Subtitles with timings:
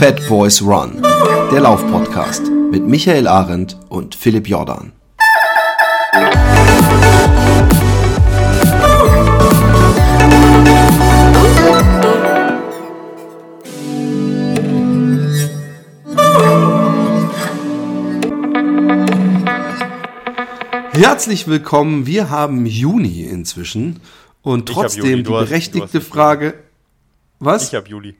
[0.00, 1.02] Fat Boys Run,
[1.52, 4.92] der Laufpodcast mit Michael Arendt und Philipp Jordan.
[20.92, 22.06] Herzlich willkommen.
[22.06, 24.00] Wir haben Juni inzwischen
[24.42, 26.54] und trotzdem Juli, die berechtigte hast- Frage.
[27.38, 27.68] Was?
[27.68, 28.14] Ich habe Juli.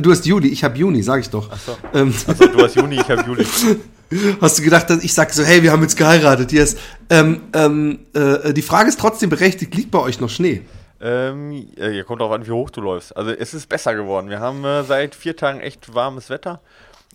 [0.00, 1.50] Du hast Juli, ich habe Juni, sag ich doch.
[1.50, 1.76] Achso.
[1.94, 3.46] Ähm, Also du hast Juni, ich habe Juli.
[4.40, 6.52] hast du gedacht, dass ich sag so, hey, wir haben jetzt geheiratet?
[6.52, 6.76] Yes.
[7.10, 10.62] Ähm, ähm, äh, die Frage ist trotzdem berechtigt, liegt bei euch noch Schnee?
[11.00, 13.16] Ähm, äh, ja, kommt auch an, wie hoch du läufst.
[13.16, 14.30] Also es ist besser geworden.
[14.30, 16.60] Wir haben äh, seit vier Tagen echt warmes Wetter.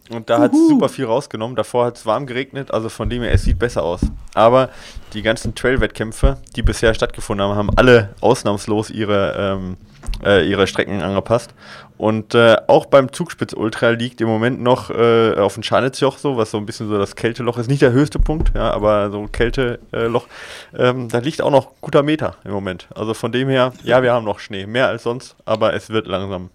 [0.09, 1.55] Und da hat es super viel rausgenommen.
[1.55, 4.01] Davor hat es warm geregnet, also von dem her, es sieht besser aus.
[4.33, 4.69] Aber
[5.13, 9.77] die ganzen Trail-Wettkämpfe, die bisher stattgefunden haben, haben alle ausnahmslos ihre, ähm,
[10.23, 11.53] äh, ihre Strecken angepasst.
[11.97, 16.37] Und äh, auch beim Zugspitz Ultra liegt im Moment noch äh, auf dem Scharnitzjoch so,
[16.37, 17.69] was so ein bisschen so das Kälteloch ist.
[17.69, 20.27] Nicht der höchste Punkt, ja, aber so ein Kälteloch.
[20.75, 22.87] Ähm, da liegt auch noch guter Meter im Moment.
[22.95, 24.65] Also von dem her, ja, wir haben noch Schnee.
[24.65, 26.49] Mehr als sonst, aber es wird langsam.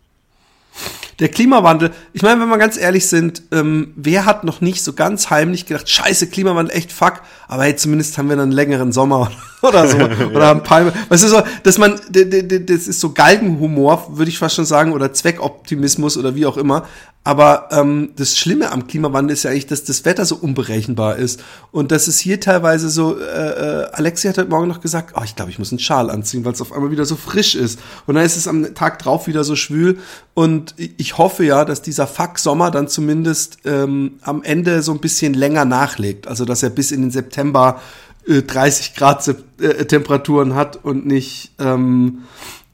[1.19, 4.93] Der Klimawandel, ich meine, wenn wir ganz ehrlich sind, ähm, wer hat noch nicht so
[4.93, 8.93] ganz heimlich gedacht, scheiße, Klimawandel, echt fuck, aber hey, zumindest haben wir dann einen längeren
[8.93, 9.31] Sommer
[9.63, 9.97] oder so.
[10.35, 10.93] Oder haben Palme.
[11.09, 15.13] Weißt du so, dass man, das ist so Galgenhumor, würde ich fast schon sagen, oder
[15.13, 16.87] Zweckoptimismus oder wie auch immer.
[17.25, 21.43] Aber ähm, das Schlimme am Klimawandel ist ja eigentlich, dass das Wetter so unberechenbar ist.
[21.73, 25.23] Und dass es hier teilweise so, äh, äh, Alexi hat heute Morgen noch gesagt, oh,
[25.25, 27.81] ich glaube, ich muss einen Schal anziehen, weil es auf einmal wieder so frisch ist.
[28.07, 29.99] Und dann ist es am Tag drauf wieder so schwül.
[30.33, 35.33] Und ich hoffe ja, dass dieser Fuck-Sommer dann zumindest ähm, am Ende so ein bisschen
[35.33, 36.27] länger nachlegt.
[36.27, 37.81] Also dass er bis in den September
[38.27, 39.27] äh, 30 Grad
[39.61, 42.25] äh, Temperaturen hat und nicht ähm,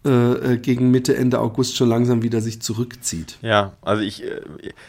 [0.05, 0.09] äh,
[0.55, 3.39] äh, gegen Mitte, Ende August schon langsam wieder sich zurückzieht.
[3.43, 4.41] Ja, also ich, äh,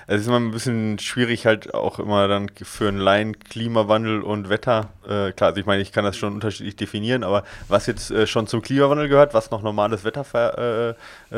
[0.08, 4.49] es ist immer ein bisschen schwierig halt auch immer dann für einen Laien Klimawandel und
[4.49, 4.89] Wetter.
[5.05, 8.48] Äh, klar, also ich meine, ich kann das schon unterschiedlich definieren, aber was jetzt schon
[8.48, 10.95] zum Klimawandel gehört, was noch normales Wetterphänomen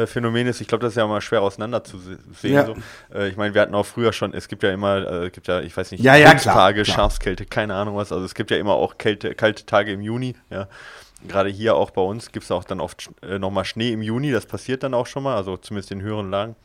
[0.08, 2.54] Phänomen ist, ich glaube, das ist ja immer schwer auseinander zu se- sehen.
[2.54, 2.66] Ja.
[2.66, 2.76] So.
[3.26, 5.76] Ich meine, wir hatten auch früher schon, es gibt ja immer, es gibt ja, ich
[5.76, 6.96] weiß nicht, Ja, ja, klar, Tage, klar.
[6.96, 8.12] Schafskälte, keine Ahnung was.
[8.12, 10.68] Also es gibt ja immer auch Kälte, kalte Tage im Juni, ja.
[11.28, 14.32] Gerade hier auch bei uns gibt es auch dann oft äh, nochmal Schnee im Juni,
[14.32, 16.56] das passiert dann auch schon mal, also zumindest in höheren Lagen.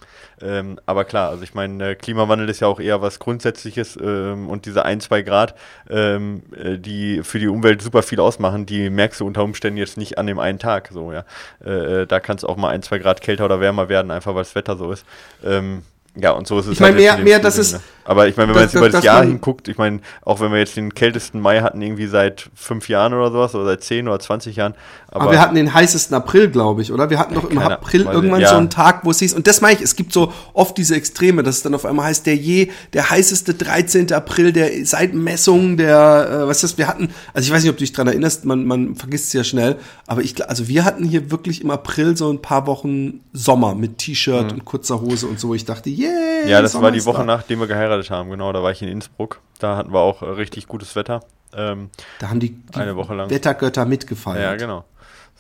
[0.43, 4.51] Ähm, aber klar, also ich meine, äh, Klimawandel ist ja auch eher was Grundsätzliches ähm,
[4.51, 5.55] und diese ein, zwei Grad,
[5.89, 9.97] ähm, äh, die für die Umwelt super viel ausmachen, die merkst du unter Umständen jetzt
[9.97, 10.91] nicht an dem einen Tag.
[10.93, 11.25] So, ja.
[11.65, 14.35] Äh, äh, da kann es auch mal ein, zwei Grad kälter oder wärmer werden, einfach
[14.35, 15.07] weil das Wetter so ist.
[15.43, 15.83] Ähm,
[16.15, 17.81] ja, und so ist es Ich meine, jetzt mehr- mehr, das ist- ne?
[18.05, 20.51] Aber ich meine, wenn man jetzt über dass das Jahr hinguckt, ich meine, auch wenn
[20.51, 24.09] wir jetzt den kältesten Mai hatten, irgendwie seit fünf Jahren oder sowas, oder seit zehn
[24.09, 24.75] oder 20 Jahren.
[25.09, 27.11] Aber, wir hatten den heißesten April, glaube ich, oder?
[27.11, 28.49] Wir hatten doch im April irgendwann ja.
[28.49, 30.97] so einen Tag, wo es hieß, und das meine ich, es gibt so oft diese
[30.97, 34.13] Extreme, dass es dann auf einmal heißt, der je, der heißeste 13.
[34.13, 37.71] April, der seit Messungen, der, äh, was ist das, wir hatten, also ich weiß nicht,
[37.71, 39.77] ob du dich dran erinnerst, man, man vergisst es ja schnell,
[40.07, 43.99] aber ich, also wir hatten hier wirklich im April so ein paar Wochen Sommer mit
[43.99, 46.49] T-Shirt und kurzer Hose und so, ich dachte, yeah, Mhm.
[46.49, 47.25] Ja, das Sommer war die Woche, da.
[47.25, 48.53] nachdem wir geheiratet haben, genau.
[48.53, 49.41] Da war ich in Innsbruck.
[49.59, 51.21] Da hatten wir auch äh, richtig gutes Wetter.
[51.55, 53.31] Ähm, Da haben die, die Eine Woche lang.
[53.31, 54.43] Wettergötter mitgefeiert.
[54.43, 54.85] ja, genau.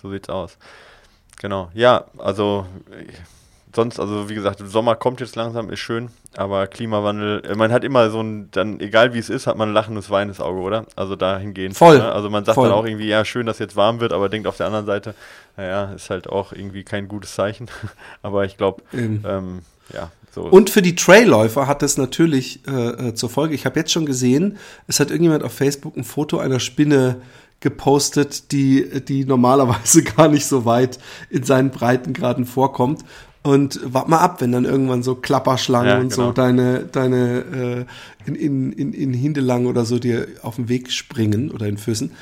[0.01, 0.59] So sieht's aus.
[1.41, 1.71] Genau.
[1.75, 2.67] Ja, also
[3.75, 7.85] sonst, also wie gesagt, Sommer kommt jetzt langsam, ist schön, aber Klimawandel, äh, man hat
[7.85, 10.87] immer so ein, dann, egal wie es ist, hat man ein lachendes, weinendes Auge, oder?
[10.97, 11.77] Also dahingehend.
[11.77, 11.99] Voll.
[11.99, 12.13] Ne?
[12.13, 12.69] Also man sagt Voll.
[12.69, 15.15] dann auch irgendwie, ja, schön, dass jetzt warm wird, aber denkt auf der anderen Seite,
[15.57, 17.69] naja, ist halt auch irgendwie kein gutes Zeichen.
[18.23, 19.25] aber ich glaube, Eben.
[19.27, 20.43] ähm, ja, so.
[20.43, 24.07] Und für die Trailläufer hat es natürlich äh, äh, zur Folge, ich habe jetzt schon
[24.07, 24.57] gesehen,
[24.87, 27.21] es hat irgendjemand auf Facebook ein Foto einer Spinne
[27.61, 30.99] gepostet, die, die normalerweise gar nicht so weit
[31.29, 33.05] in seinen Breitengraden vorkommt.
[33.45, 36.33] Und wart mal ab, wenn dann irgendwann so Klapperschlangen Ja, und so genau.
[36.33, 37.87] deine, deine
[38.25, 41.77] äh, in, in, in, in Hindelang oder so dir auf den Weg springen oder in
[41.77, 42.13] Füßen.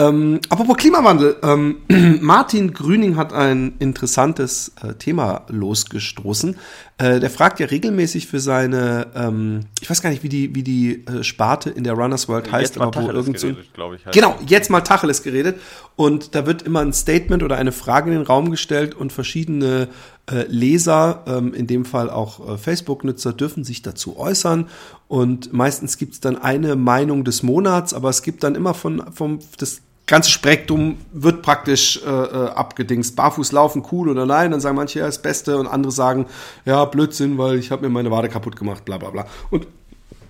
[0.00, 1.76] Ähm, apropos Klimawandel, ähm,
[2.22, 6.56] Martin Grüning hat ein interessantes äh, Thema losgestoßen.
[7.00, 10.62] Äh, der fragt ja regelmäßig für seine, ähm, ich weiß gar nicht, wie die, wie
[10.62, 14.12] die äh, Sparte in der Runners World heißt, jetzt mal aber wo irgend so, heißt
[14.12, 15.58] Genau, jetzt mal Tacheles geredet.
[15.96, 19.88] Und da wird immer ein Statement oder eine Frage in den Raum gestellt und verschiedene
[20.30, 24.68] äh, Leser, ähm, in dem Fall auch äh, Facebook-Nutzer, dürfen sich dazu äußern.
[25.08, 29.02] Und meistens gibt es dann eine Meinung des Monats, aber es gibt dann immer von,
[29.12, 29.80] vom, das
[30.10, 33.16] ganze Spektrum wird praktisch äh, äh, abgedingst.
[33.16, 34.50] Barfuß laufen, cool oder nein.
[34.50, 35.56] Dann sagen manche, ja, das Beste.
[35.56, 36.26] Und andere sagen,
[36.66, 39.26] ja, Blödsinn, weil ich habe mir meine Wade kaputt gemacht, bla bla bla.
[39.50, 39.66] Und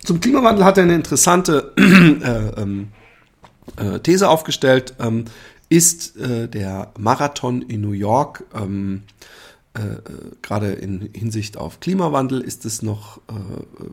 [0.04, 2.88] zum Klimawandel hat er eine interessante äh, ähm,
[3.76, 4.94] äh, These aufgestellt.
[5.00, 5.24] Ähm,
[5.70, 9.04] ist äh, der Marathon in New York ähm,
[9.72, 10.02] äh, äh,
[10.42, 13.86] gerade in Hinsicht auf Klimawandel ist es noch äh,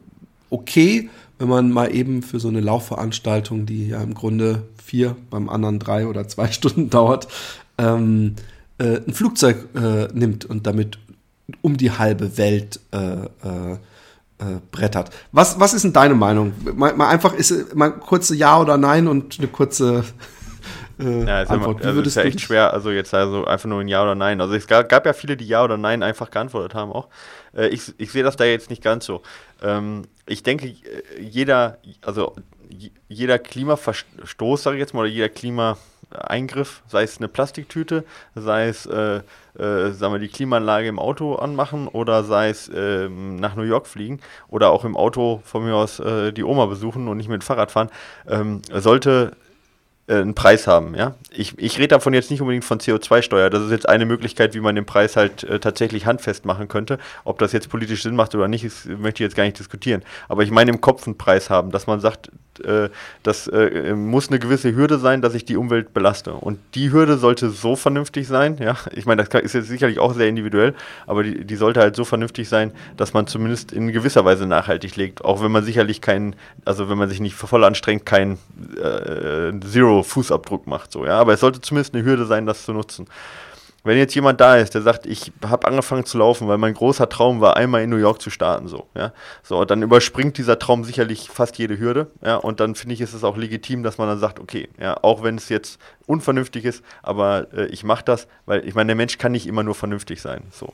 [0.50, 5.50] okay, wenn man mal eben für so eine Laufveranstaltung, die ja im Grunde vier, beim
[5.50, 7.28] anderen drei oder zwei Stunden dauert,
[7.78, 8.36] ähm,
[8.78, 11.00] äh, ein Flugzeug äh, nimmt und damit
[11.62, 13.74] um die halbe Welt äh, äh,
[14.39, 15.12] äh, brettert.
[15.31, 16.54] Was, was ist denn deine Meinung?
[16.75, 20.04] Mal, mal einfach ist mal kurze Ja oder Nein und eine kurze
[21.00, 21.82] äh, ja, ist Antwort.
[21.82, 24.42] Immer, also ist ja echt schwer, also jetzt also einfach nur ein Ja oder Nein.
[24.42, 27.08] Also es gab, gab ja viele, die Ja oder Nein einfach geantwortet haben auch.
[27.56, 29.22] Äh, ich, ich sehe das da jetzt nicht ganz so.
[29.62, 30.74] Ähm, ich denke,
[31.20, 32.36] jeder, also
[33.08, 38.04] jeder Klimaverstoß, sage ich jetzt mal, oder jeder Klimaeingriff, sei es eine Plastiktüte,
[38.36, 39.22] sei es äh,
[39.58, 43.88] äh, sagen wir, die Klimaanlage im Auto anmachen oder sei es äh, nach New York
[43.88, 47.42] fliegen oder auch im Auto von mir aus äh, die Oma besuchen und nicht mit
[47.42, 47.90] dem Fahrrad fahren,
[48.28, 49.36] ähm, sollte
[50.07, 50.95] äh, einen Preis haben.
[50.95, 51.15] Ja?
[51.31, 53.50] Ich, ich rede davon jetzt nicht unbedingt von CO2-Steuer.
[53.50, 56.98] Das ist jetzt eine Möglichkeit, wie man den Preis halt äh, tatsächlich handfest machen könnte.
[57.24, 60.04] Ob das jetzt politisch Sinn macht oder nicht, ist, möchte ich jetzt gar nicht diskutieren.
[60.30, 62.89] Aber ich meine im Kopf einen Preis haben, dass man sagt, äh,
[63.24, 66.33] das äh, muss eine gewisse Hürde sein, dass ich die Umwelt belaste.
[66.33, 70.13] Und die Hürde sollte so vernünftig sein, ja, ich meine, das ist jetzt sicherlich auch
[70.13, 70.74] sehr individuell,
[71.06, 74.95] aber die, die sollte halt so vernünftig sein, dass man zumindest in gewisser Weise nachhaltig
[74.95, 78.38] legt, auch wenn man sicherlich keinen, also wenn man sich nicht voll anstrengt, keinen
[78.77, 83.07] äh, Zero-Fußabdruck macht, so, ja, aber es sollte zumindest eine Hürde sein, das zu nutzen.
[83.83, 87.07] Wenn jetzt jemand da ist, der sagt, ich habe angefangen zu laufen, weil mein großer
[87.07, 89.13] Traum war, einmal in New York zu starten, so, ja,
[89.44, 93.13] so, dann überspringt dieser Traum sicherlich fast jede Hürde, ja, und dann finde ich, ist
[93.13, 96.83] es auch legitim, dass man dann sagt, okay, ja, auch wenn es jetzt unvernünftig ist,
[97.01, 100.21] aber äh, ich mache das, weil ich meine, der Mensch kann nicht immer nur vernünftig
[100.21, 100.74] sein, so,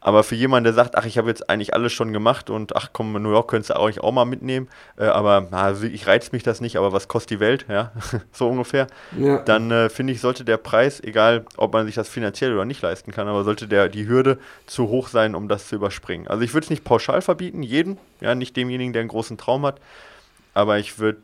[0.00, 2.90] aber für jemanden, der sagt, ach, ich habe jetzt eigentlich alles schon gemacht und ach
[2.92, 6.42] komm, New York könntest du eigentlich auch mal mitnehmen, äh, aber also ich reiz mich
[6.42, 7.92] das nicht, aber was kostet die Welt, ja,
[8.32, 8.86] so ungefähr,
[9.18, 9.38] ja.
[9.38, 12.80] dann äh, finde ich, sollte der Preis, egal ob man sich das finanziell oder nicht
[12.82, 16.28] leisten kann, aber sollte der die Hürde zu hoch sein, um das zu überspringen.
[16.28, 19.66] Also ich würde es nicht pauschal verbieten, jeden, ja, nicht demjenigen, der einen großen Traum
[19.66, 19.80] hat,
[20.54, 21.18] aber ich würde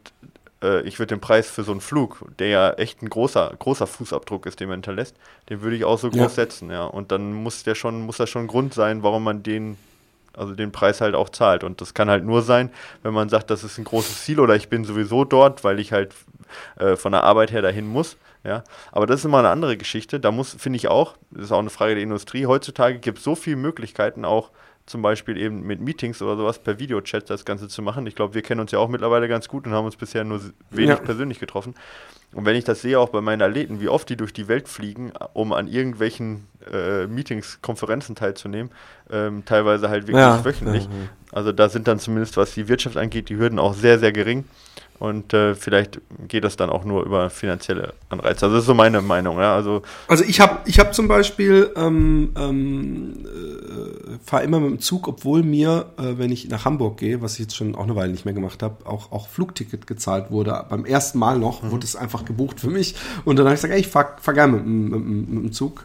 [0.62, 3.86] äh, ich würde den Preis für so einen Flug, der ja echt ein großer, großer
[3.86, 5.16] Fußabdruck ist, den man hinterlässt,
[5.48, 6.28] den würde ich auch so groß ja.
[6.28, 6.84] setzen, ja.
[6.84, 9.76] Und dann muss der schon, muss das schon ein Grund sein, warum man den,
[10.34, 11.64] also den Preis halt auch zahlt.
[11.64, 12.70] Und das kann halt nur sein,
[13.02, 15.92] wenn man sagt, das ist ein großes Ziel oder ich bin sowieso dort, weil ich
[15.92, 16.14] halt
[16.78, 18.16] äh, von der Arbeit her dahin muss.
[18.44, 18.62] Ja,
[18.92, 20.20] aber das ist immer eine andere Geschichte.
[20.20, 22.46] Da muss, finde ich auch, das ist auch eine Frage der Industrie.
[22.46, 24.50] Heutzutage gibt es so viele Möglichkeiten, auch
[24.86, 28.06] zum Beispiel eben mit Meetings oder sowas per Videochat das Ganze zu machen.
[28.06, 30.40] Ich glaube, wir kennen uns ja auch mittlerweile ganz gut und haben uns bisher nur
[30.70, 30.96] wenig ja.
[30.96, 31.74] persönlich getroffen.
[32.32, 34.68] Und wenn ich das sehe, auch bei meinen Athleten, wie oft die durch die Welt
[34.68, 38.70] fliegen, um an irgendwelchen äh, Meetings, Konferenzen teilzunehmen,
[39.10, 40.44] ähm, teilweise halt wirklich ja.
[40.44, 40.84] wöchentlich.
[40.84, 40.90] Ja,
[41.32, 44.44] also da sind dann zumindest, was die Wirtschaft angeht, die Hürden auch sehr, sehr gering.
[44.98, 48.46] Und äh, vielleicht geht das dann auch nur über finanzielle Anreize.
[48.46, 49.38] Also das ist so meine Meinung.
[49.38, 49.54] Ja?
[49.54, 54.80] Also, also ich habe ich hab zum Beispiel, ähm, ähm, äh, fahre immer mit dem
[54.80, 57.94] Zug, obwohl mir, äh, wenn ich nach Hamburg gehe, was ich jetzt schon auch eine
[57.94, 60.64] Weile nicht mehr gemacht habe, auch, auch Flugticket gezahlt wurde.
[60.70, 61.72] Beim ersten Mal noch mhm.
[61.72, 62.94] wurde es einfach gebucht für mich.
[63.26, 65.84] Und dann habe ich gesagt, ey, ich fahre fahr gerne mit, mit, mit, dem Zug,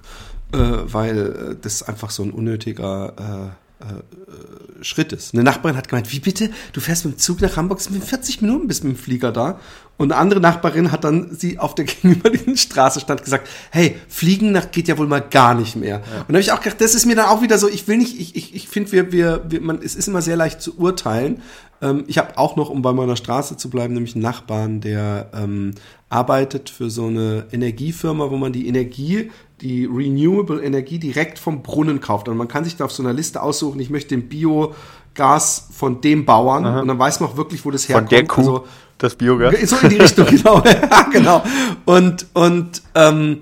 [0.53, 5.33] äh, weil äh, das einfach so ein unnötiger Äh, äh, Schritt ist.
[5.33, 6.49] Eine Nachbarin hat gemeint, wie bitte?
[6.73, 9.59] Du fährst mit dem Zug nach Hamburg, sind 40 Minuten bis mit dem Flieger da.
[9.97, 14.51] Und eine andere Nachbarin hat dann sie auf der gegenüberliegenden Straße stand gesagt, hey, Fliegen
[14.51, 16.01] nach geht ja wohl mal gar nicht mehr.
[16.11, 16.21] Ja.
[16.21, 17.97] Und da habe ich auch gedacht, das ist mir dann auch wieder so, ich will
[17.97, 20.79] nicht, ich, ich, ich finde, wir, wir, wir, man, es ist immer sehr leicht zu
[20.79, 21.41] urteilen.
[21.81, 25.29] Ähm, ich habe auch noch, um bei meiner Straße zu bleiben, nämlich einen Nachbarn, der
[25.35, 25.75] ähm,
[26.09, 29.31] arbeitet für so eine Energiefirma, wo man die Energie
[29.61, 32.27] die Renewable Energie direkt vom Brunnen kauft.
[32.27, 36.01] Und man kann sich da auf so einer Liste aussuchen, ich möchte den Biogas von
[36.01, 36.79] dem Bauern Aha.
[36.81, 38.09] und dann weiß man auch wirklich, wo das herkommt.
[38.09, 39.69] Von der Kuh, also, das Biogas.
[39.69, 40.63] So in die Richtung, genau.
[41.11, 41.43] genau.
[41.85, 43.39] Und, und ähm,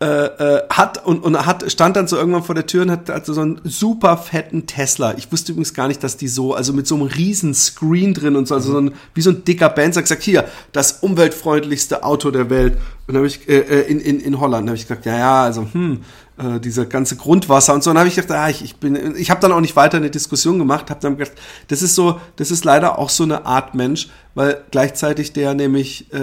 [0.00, 3.10] äh, äh, hat und, und hat stand dann so irgendwann vor der Tür und hat
[3.10, 5.14] also so einen super fetten Tesla.
[5.18, 8.36] Ich wusste übrigens gar nicht, dass die so, also mit so einem riesen Screen drin
[8.36, 12.30] und so, also so ein, wie so ein dicker Band, sagt, hier, das umweltfreundlichste Auto
[12.30, 12.78] der Welt.
[13.08, 15.66] Und habe ich äh, äh in, in, in Holland, habe ich gesagt, ja, ja, also
[15.72, 16.00] hm,
[16.38, 17.90] äh, dieser ganze Grundwasser und so.
[17.90, 19.96] Und dann habe ich gedacht, ah, ich, ich bin, ich habe dann auch nicht weiter
[19.96, 21.32] eine Diskussion gemacht, habe dann gedacht,
[21.68, 26.12] das ist so, das ist leider auch so eine Art Mensch, weil gleichzeitig der nämlich
[26.12, 26.18] äh,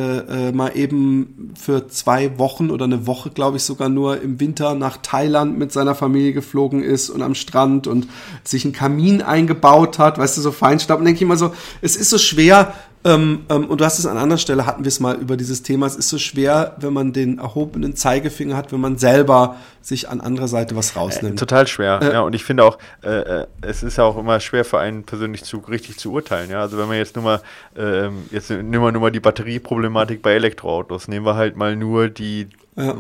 [0.48, 4.76] äh, mal eben für zwei Wochen oder eine Woche, glaube ich, sogar nur im Winter
[4.76, 8.08] nach Thailand mit seiner Familie geflogen ist und am Strand und
[8.44, 11.00] sich einen Kamin eingebaut hat, weißt du, so Feinstaub.
[11.00, 12.74] Und denke ich immer so, es ist so schwer,
[13.06, 15.62] ähm, ähm, und du hast es an anderer Stelle, hatten wir es mal über dieses
[15.62, 20.10] Thema, es ist so schwer, wenn man den erhobenen Zeigefinger hat, wenn man selber sich
[20.10, 21.36] an anderer Seite was rausnimmt.
[21.36, 22.22] Äh, total schwer, äh, ja.
[22.22, 25.44] Und ich finde auch, äh, äh, es ist ja auch immer schwer für einen persönlich
[25.44, 26.50] zu richtig zu urteilen.
[26.50, 27.42] Ja, also wenn man jetzt nur mal,
[27.78, 32.10] ähm, jetzt nehmen wir nur mal die Batterieproblematik bei Elektroautos, nehmen wir halt mal nur
[32.10, 32.96] die ja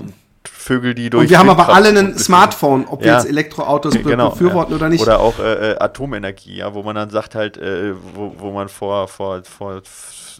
[0.47, 1.23] Vögel, die durch.
[1.23, 4.77] Und wir haben aber alle ein Smartphone, ob wir jetzt Elektroautos genau, befürworten ja.
[4.77, 5.01] oder nicht.
[5.01, 8.69] Oder auch äh, äh, Atomenergie, ja, wo man dann sagt halt, äh, wo, wo man
[8.69, 9.81] vor, vor, vor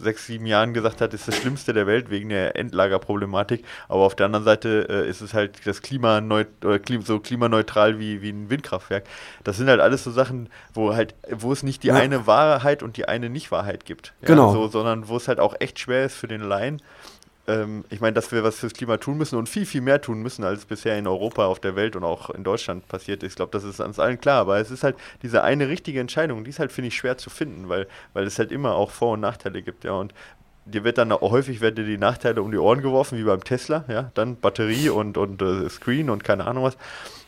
[0.02, 3.64] sechs, sieben Jahren gesagt hat, ist das Schlimmste der Welt wegen der Endlagerproblematik.
[3.88, 6.22] Aber auf der anderen Seite äh, ist es halt das Klima
[6.84, 9.06] Klim so klimaneutral wie, wie ein Windkraftwerk.
[9.44, 11.96] Das sind halt alles so Sachen, wo halt, wo es nicht die ja.
[11.96, 14.14] eine Wahrheit und die eine Nicht-Wahrheit gibt.
[14.22, 14.52] Ja, genau.
[14.52, 16.82] So, sondern wo es halt auch echt schwer ist für den Laien
[17.48, 20.22] ähm, ich meine, dass wir was fürs Klima tun müssen und viel, viel mehr tun
[20.22, 23.34] müssen, als bisher in Europa, auf der Welt und auch in Deutschland passiert ist.
[23.34, 24.42] Ich glaube, das ist uns allen klar.
[24.42, 27.30] Aber es ist halt diese eine richtige Entscheidung, die ist halt, finde ich, schwer zu
[27.30, 29.84] finden, weil, weil es halt immer auch Vor- und Nachteile gibt.
[29.84, 30.14] Ja, und
[30.66, 33.86] dir wird dann häufig werden dir die Nachteile um die Ohren geworfen, wie beim Tesla,
[33.88, 36.78] ja, dann Batterie und, und äh, Screen und keine Ahnung was.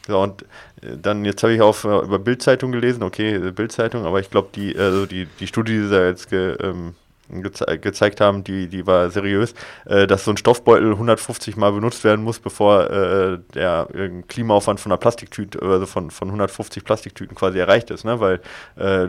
[0.07, 0.43] So, und
[0.81, 4.49] äh, dann, jetzt habe ich auch äh, über Bildzeitung gelesen, okay, Bildzeitung, aber ich glaube,
[4.55, 6.95] die, also die, die Studie, die da jetzt ge, ähm,
[7.29, 9.53] geze gezeigt haben, die, die war seriös,
[9.85, 14.79] äh, dass so ein Stoffbeutel 150 Mal benutzt werden muss, bevor äh, der äh, Klimaaufwand
[14.79, 18.19] von einer Plastiktüte, also von, von 150 Plastiktüten quasi erreicht ist, ne?
[18.19, 18.39] weil
[18.77, 19.07] äh,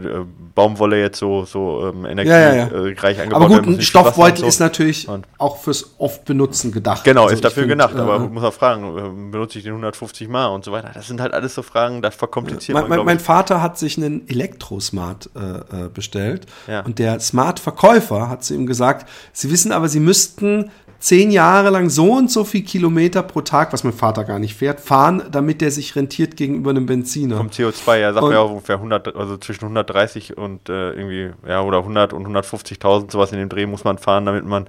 [0.54, 3.22] Baumwolle jetzt so, so ähm, energiereich ja, ja, ja.
[3.22, 4.46] angebaut Aber gut, ein Stoffbeutel so.
[4.46, 7.04] ist natürlich und auch fürs oft benutzen gedacht.
[7.04, 9.72] Genau, also ist dafür find, gedacht, aber äh, muss auch fragen, äh, benutze ich den
[9.72, 10.90] 150 Mal und so weiter.
[10.94, 13.04] Das sind halt alles so Fragen, das verkompliziert mein, man.
[13.04, 15.30] Mein Vater hat sich einen Elektrosmart
[15.94, 16.46] bestellt
[16.84, 21.70] und der Smart-Verkäufer Verkäufer hat zu ihm gesagt, sie wissen aber, sie müssten zehn Jahre
[21.70, 25.22] lang so und so viel Kilometer pro Tag, was mein Vater gar nicht fährt, fahren,
[25.30, 27.36] damit der sich rentiert gegenüber einem Benziner.
[27.36, 31.62] Vom CO2, ja, sagt ja auch ungefähr 100, also zwischen 130 und äh, irgendwie, ja,
[31.62, 34.66] oder 100 und 150.000, sowas in dem Dreh muss man fahren, damit man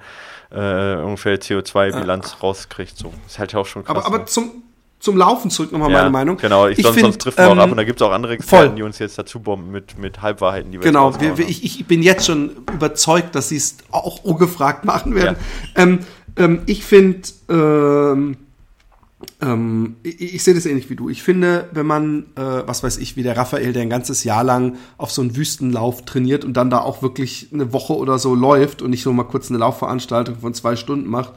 [0.51, 2.38] äh, ungefähr CO2-Bilanz ja.
[2.41, 2.96] rauskriegt.
[2.96, 3.12] So.
[3.25, 3.98] ist halt auch schon krass.
[3.98, 4.25] Aber, aber ne?
[4.25, 4.63] zum,
[5.00, 6.38] zum Laufen zurück nochmal ja, meine Meinung.
[6.38, 8.06] Genau, ich, ich sonst, find, sonst trifft man ähm, auch ab und da gibt es
[8.06, 8.75] auch andere Experten, voll.
[8.75, 11.86] die uns jetzt dazu bomben mit, mit Halbwahrheiten, die wir Genau, wir, wir, ich, ich
[11.86, 15.38] bin jetzt schon überzeugt, dass sie es auch ungefragt machen werden.
[15.75, 15.84] Ja.
[15.84, 16.00] Ähm,
[16.36, 18.38] ähm, ich finde, ähm,
[19.41, 21.10] ähm, ich, ich sehe das ähnlich wie du.
[21.10, 24.44] Ich finde, wenn man, äh, was weiß ich, wie der Raphael, der ein ganzes Jahr
[24.44, 28.36] lang auf so einen Wüstenlauf trainiert und dann da auch wirklich eine Woche oder so
[28.36, 31.34] läuft und nicht so mal kurz eine Laufveranstaltung von zwei Stunden macht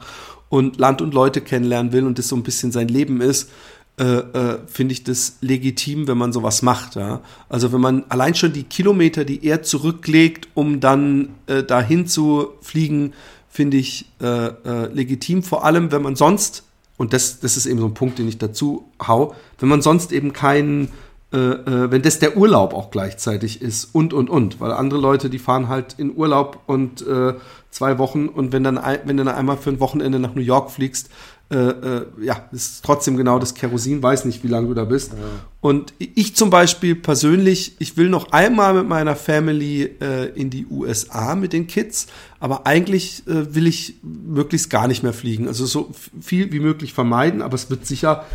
[0.53, 3.49] und Land und Leute kennenlernen will und das so ein bisschen sein Leben ist,
[3.97, 6.93] äh, äh, finde ich das legitim, wenn man sowas macht.
[6.93, 7.21] Ja?
[7.49, 12.49] Also wenn man allein schon die Kilometer, die er zurücklegt, um dann äh, dahin zu
[12.61, 13.13] fliegen,
[13.49, 15.41] finde ich äh, äh, legitim.
[15.41, 16.61] Vor allem, wenn man sonst,
[16.97, 20.11] und das, das ist eben so ein Punkt, den ich dazu hau, wenn man sonst
[20.11, 20.89] eben keinen
[21.33, 25.31] äh, äh, wenn das der Urlaub auch gleichzeitig ist und und und, weil andere Leute,
[25.31, 27.33] die fahren halt in Urlaub und äh,
[27.71, 30.41] zwei Wochen und wenn dann ein, wenn du dann einmal für ein Wochenende nach New
[30.41, 31.09] York fliegst,
[31.49, 35.13] äh, äh, ja, ist trotzdem genau das Kerosin, weiß nicht, wie lange du da bist.
[35.13, 35.19] Ja.
[35.59, 39.89] Und ich zum Beispiel persönlich, ich will noch einmal mit meiner Family
[40.35, 42.07] in die USA mit den Kids,
[42.39, 45.47] aber eigentlich will ich möglichst gar nicht mehr fliegen.
[45.47, 48.25] Also so viel wie möglich vermeiden, aber es wird sicher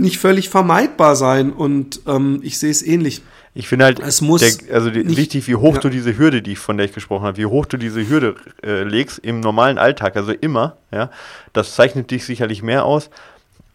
[0.00, 3.22] nicht völlig vermeidbar sein und ähm, ich sehe es ähnlich.
[3.52, 5.80] Ich finde halt, es muss der, also die, wichtig, wie hoch ja.
[5.80, 8.84] du diese Hürde, die von der ich gesprochen habe, wie hoch du diese Hürde äh,
[8.84, 11.10] legst im normalen Alltag, also immer, ja,
[11.52, 13.10] das zeichnet dich sicherlich mehr aus,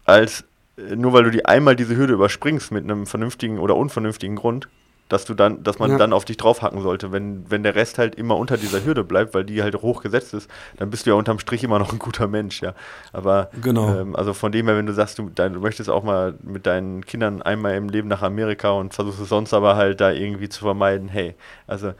[0.04, 0.44] als
[0.78, 4.68] äh, nur weil du die einmal diese Hürde überspringst mit einem vernünftigen oder unvernünftigen Grund,
[5.08, 5.98] dass du dann, dass man ja.
[5.98, 7.12] dann auf dich draufhacken sollte.
[7.12, 10.34] Wenn, wenn der Rest halt immer unter dieser Hürde bleibt, weil die halt hoch gesetzt
[10.34, 12.74] ist, dann bist du ja unterm Strich immer noch ein guter Mensch, ja.
[13.12, 13.94] Aber genau.
[13.94, 16.66] Ähm, also von dem her, wenn du sagst, du, dein, du möchtest auch mal mit
[16.66, 20.48] deinen Kindern einmal im Leben nach Amerika und versuchst es sonst aber halt da irgendwie
[20.48, 21.34] zu vermeiden, hey,
[21.66, 21.92] also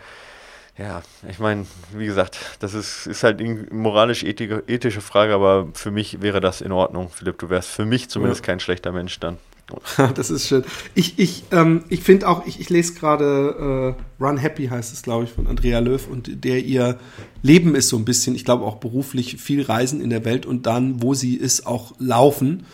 [0.79, 5.91] ja, ich meine, wie gesagt, das ist, ist halt eine moralisch ethische Frage, aber für
[5.91, 7.39] mich wäre das in Ordnung, Philipp.
[7.39, 8.47] Du wärst für mich zumindest ja.
[8.53, 9.39] kein schlechter Mensch dann.
[10.15, 10.65] das ist schön.
[10.95, 15.03] Ich, ich, ähm, ich finde auch, ich, ich lese gerade äh, Run Happy heißt es,
[15.03, 16.99] glaube ich, von Andrea Löw und der ihr
[17.43, 20.67] Leben ist so ein bisschen, ich glaube auch beruflich viel Reisen in der Welt und
[20.67, 22.65] dann, wo sie ist, auch laufen.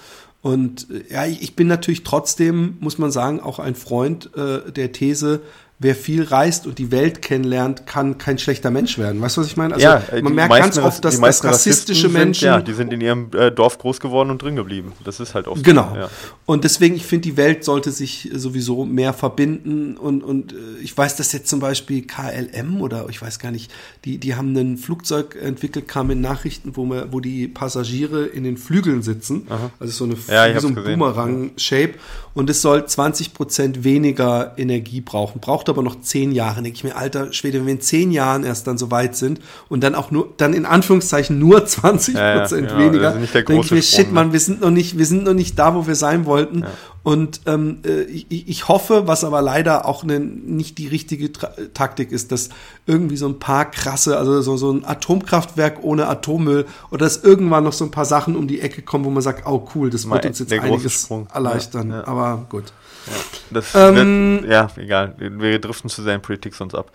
[0.43, 4.93] Und äh, ja, ich bin natürlich trotzdem, muss man sagen, auch ein Freund äh, der
[4.93, 5.41] These,
[5.83, 9.21] wer viel reist und die Welt kennenlernt, kann kein schlechter Mensch werden.
[9.21, 9.75] Weißt du, was ich meine?
[9.75, 12.45] Also ja, man merkt ganz oft, dass, dass rassistische sind, Menschen.
[12.45, 14.93] Ja, die sind in ihrem äh, Dorf groß geworden und drin geblieben.
[15.05, 15.65] Das ist halt oft.
[15.65, 15.93] Genau.
[15.97, 16.09] Ja.
[16.47, 19.97] Und deswegen, ich finde, die Welt sollte sich sowieso mehr verbinden.
[19.97, 23.73] Und, und äh, ich weiß, dass jetzt zum Beispiel KLM oder ich weiß gar nicht,
[24.05, 28.45] die, die haben ein Flugzeug entwickelt, kam in Nachrichten, wo, man, wo die Passagiere in
[28.45, 29.47] den Flügeln sitzen.
[29.51, 29.71] Aha.
[29.81, 31.95] Also so eine ja, so ein Boomerang-Shape.
[32.35, 35.41] Und es soll 20 Prozent weniger Energie brauchen.
[35.41, 36.63] Braucht aber noch zehn Jahre.
[36.63, 39.41] Denke ich mir, alter Schwede, wenn wir in zehn Jahren erst dann so weit sind
[39.69, 43.71] und dann auch nur, dann in Anführungszeichen nur 20 Prozent ja, ja, weniger, denke ich
[43.71, 44.15] mir, shit, ne?
[44.15, 46.61] man, wir sind noch nicht, wir sind noch nicht da, wo wir sein wollten.
[46.61, 46.69] Ja.
[47.03, 51.51] Und ähm, äh, ich, ich hoffe, was aber leider auch ne, nicht die richtige Tra
[51.75, 52.51] Taktik ist, dass
[52.87, 57.65] irgendwie so ein paar krasse, also so, so ein Atomkraftwerk ohne Atommüll oder dass irgendwann
[57.65, 60.09] noch so ein paar Sachen um die Ecke kommen, wo man sagt, oh cool, das
[60.09, 61.91] wird uns jetzt einiges erleichtern.
[61.91, 62.07] Ja, ja.
[62.07, 62.73] Aber gut.
[63.07, 63.13] Ja,
[63.51, 65.15] das ähm, wird, ja, egal.
[65.19, 66.91] Wir driften zu sehr in Politik sonst ab.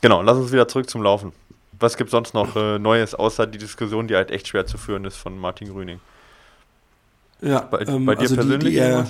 [0.00, 1.32] Genau, lass uns wieder zurück zum Laufen.
[1.78, 5.04] Was gibt sonst noch äh, Neues, außer die Diskussion, die halt echt schwer zu führen
[5.04, 6.00] ist von Martin Grüning?
[7.40, 8.74] Ja, bei, ähm, bei dir also persönlich?
[8.74, 9.04] Die, die,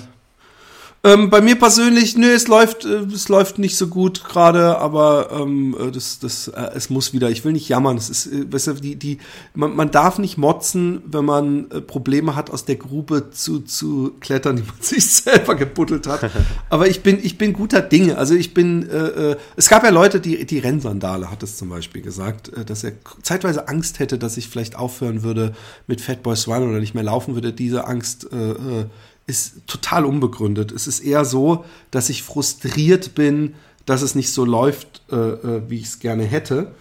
[1.05, 5.31] ähm, bei mir persönlich, nö, es läuft, äh, es läuft nicht so gut gerade, aber
[5.33, 7.29] ähm, äh, das, das, äh, es muss wieder.
[7.29, 7.97] Ich will nicht jammern.
[7.97, 9.17] Es ist, äh, weißt du, die, die,
[9.53, 14.13] man, man darf nicht motzen, wenn man äh, Probleme hat, aus der Grube zu, zu
[14.21, 16.31] klettern, die man sich selber gebuddelt hat.
[16.69, 18.17] aber ich bin, ich bin guter Dinge.
[18.17, 21.67] Also ich bin, äh, äh, es gab ja Leute, die, die Rennsandale hat es zum
[21.67, 22.93] Beispiel gesagt, äh, dass er
[23.23, 25.53] zeitweise Angst hätte, dass ich vielleicht aufhören würde
[25.85, 27.51] mit Fatboy Swan oder nicht mehr laufen würde.
[27.51, 28.85] Diese Angst äh, äh
[29.25, 30.71] ist total unbegründet.
[30.71, 35.61] Es ist eher so, dass ich frustriert bin, dass es nicht so läuft, äh, äh,
[35.69, 36.73] wie ich es gerne hätte.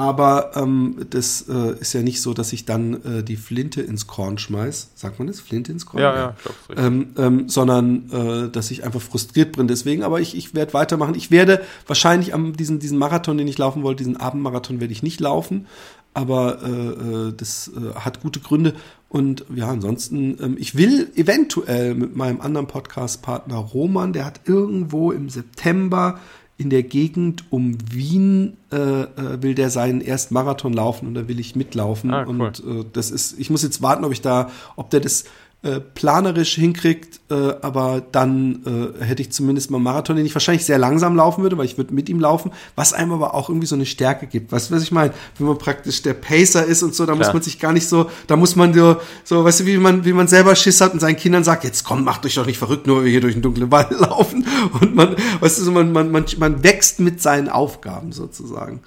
[0.00, 4.06] Aber ähm, das äh, ist ja nicht so, dass ich dann äh, die Flinte ins
[4.06, 4.92] Korn schmeiß.
[4.94, 5.40] Sagt man das?
[5.40, 6.02] Flinte ins Korn?
[6.02, 10.02] Ja, ja, ich glaube ähm, ähm, Sondern, äh, dass ich einfach frustriert bin deswegen.
[10.02, 11.14] Aber ich, ich werde weitermachen.
[11.16, 15.02] Ich werde wahrscheinlich am diesen, diesen Marathon, den ich laufen wollte, diesen Abendmarathon werde ich
[15.02, 15.66] nicht laufen.
[16.12, 18.74] Aber äh, äh das äh, hat gute Gründe.
[19.08, 25.12] Und ja, ansonsten, ähm, ich will eventuell mit meinem anderen Podcast-Partner Roman, der hat irgendwo
[25.12, 26.20] im September
[26.60, 31.26] in der Gegend um Wien äh, äh, will der seinen ersten Marathon laufen und da
[31.26, 32.10] will ich mitlaufen.
[32.10, 32.40] Ah, cool.
[32.40, 35.24] Und äh, das ist, ich muss jetzt warten, ob ich da, ob der das
[35.62, 40.34] äh, planerisch hinkriegt, äh, aber dann äh, hätte ich zumindest mal einen Marathon, den ich
[40.34, 43.50] wahrscheinlich sehr langsam laufen würde, weil ich würde mit ihm laufen, was einem aber auch
[43.50, 44.52] irgendwie so eine Stärke gibt.
[44.52, 45.12] Weißt du, was ich meine?
[45.36, 47.26] Wenn man praktisch der Pacer ist und so, da Klar.
[47.26, 50.06] muss man sich gar nicht so, da muss man so, so, weißt du, wie man,
[50.06, 52.56] wie man selber Schiss hat und seinen Kindern sagt, jetzt komm, macht euch doch nicht
[52.56, 54.46] verrückt, nur weil wir hier durch den dunklen Wald laufen.
[54.80, 58.80] Und man, weißt du, so, man, man, man, man wächst mit seinen Aufgaben sozusagen.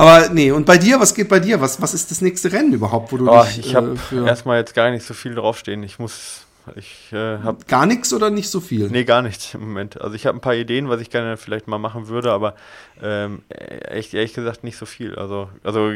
[0.00, 1.60] Aber nee, und bei dir, was geht bei dir?
[1.60, 4.58] Was, was ist das nächste Rennen überhaupt, wo du oh, dich, Ich habe äh, erstmal
[4.58, 5.82] jetzt gar nicht so viel draufstehen.
[5.82, 6.46] Ich muss.
[6.76, 7.64] Ich äh, habe.
[7.66, 8.90] Gar nichts oder nicht so viel?
[8.90, 10.00] Nee, gar nichts im Moment.
[10.00, 12.54] Also ich habe ein paar Ideen, was ich gerne vielleicht mal machen würde, aber
[13.02, 15.14] ähm, echt, ehrlich gesagt nicht so viel.
[15.14, 15.90] Also, also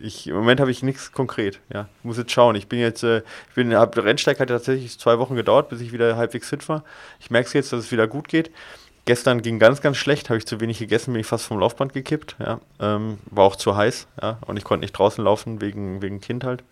[0.00, 1.60] ich, im Moment habe ich nichts konkret.
[1.72, 2.56] Ja, ich muss jetzt schauen.
[2.56, 5.92] Ich bin jetzt, äh, ich bin, hab, Rennsteig hat tatsächlich zwei Wochen gedauert, bis ich
[5.92, 6.84] wieder halbwegs fit war.
[7.20, 8.50] Ich merke es jetzt, dass es wieder gut geht.
[9.04, 11.94] Gestern ging ganz, ganz schlecht, habe ich zu wenig gegessen, bin ich fast vom Laufband
[11.94, 12.36] gekippt.
[12.38, 12.60] Ja.
[12.78, 16.44] Ähm, war auch zu heiß, ja, und ich konnte nicht draußen laufen wegen, wegen Kind
[16.44, 16.62] halt.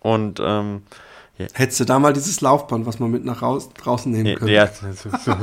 [0.00, 0.82] Und ähm,
[1.38, 1.48] yeah.
[1.52, 4.52] Hättest du da mal dieses Laufband, was man mit nach raus, draußen nehmen könnte?
[4.52, 4.68] Ja,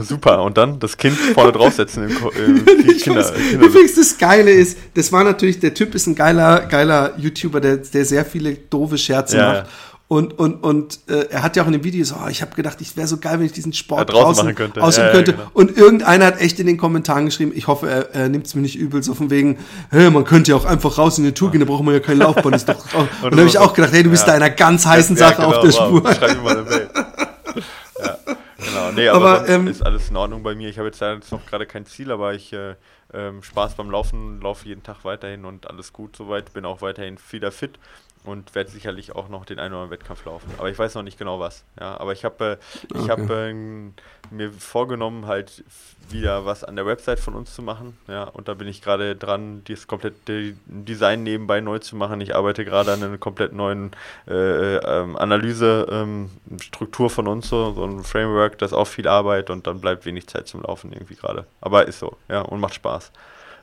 [0.01, 0.43] super.
[0.43, 2.65] Und dann das Kind vorne draufsetzen im, im
[2.97, 7.13] Kinder, Kinder Übrigens, das Geile ist, das war natürlich, der Typ ist ein geiler, geiler
[7.17, 9.69] YouTuber, der, der sehr viele doofe Scherze ja, macht.
[10.09, 12.53] Und, und, und äh, er hat ja auch in dem Video so, oh, ich habe
[12.53, 14.83] gedacht, ich wäre so geil, wenn ich diesen Sport ja, draußen, draußen könnte.
[14.83, 15.31] ausüben ja, könnte.
[15.31, 15.51] Ja, genau.
[15.53, 18.61] Und irgendeiner hat echt in den Kommentaren geschrieben, ich hoffe, er, er nimmt es mir
[18.61, 19.57] nicht übel, so von wegen,
[19.89, 21.99] hey, man könnte ja auch einfach raus in die Tour gehen, da braucht man ja
[21.99, 22.55] kein Laufband.
[22.55, 25.15] Ist doch, und, dann habe ich auch gedacht, hey, du bist da einer ganz heißen
[25.15, 26.03] Sache genau, auf der Spur.
[26.03, 26.89] Wow, schreib mir mal eine Mail.
[27.99, 28.17] ja,
[28.57, 28.91] genau.
[28.93, 30.69] Nee, aber, aber ähm, ist alles in Ordnung bei mir.
[30.69, 32.75] Ich habe jetzt, jetzt noch gerade kein Ziel, aber ich äh,
[33.13, 36.53] ähm, Spaß beim Laufen, laufe jeden Tag weiterhin und alles gut soweit.
[36.53, 37.79] Bin auch weiterhin wieder fit
[38.23, 40.49] und werde sicherlich auch noch den einen oder anderen Wettkampf laufen.
[40.57, 41.63] Aber ich weiß noch nicht genau was.
[41.79, 43.11] Ja, aber ich habe äh, ich okay.
[43.11, 45.63] habe äh, mir vorgenommen, halt
[46.09, 47.97] wieder was an der Website von uns zu machen.
[48.07, 52.21] Ja, und da bin ich gerade dran, das komplette Design nebenbei neu zu machen.
[52.21, 53.91] Ich arbeite gerade an einer komplett neuen
[54.27, 59.49] äh, ähm, Analyse-Struktur ähm, von uns, so, so ein Framework, das ist auch viel Arbeit
[59.49, 61.45] und dann bleibt wenig Zeit zum Laufen irgendwie gerade.
[61.61, 63.11] Aber ist so, ja, und macht Spaß.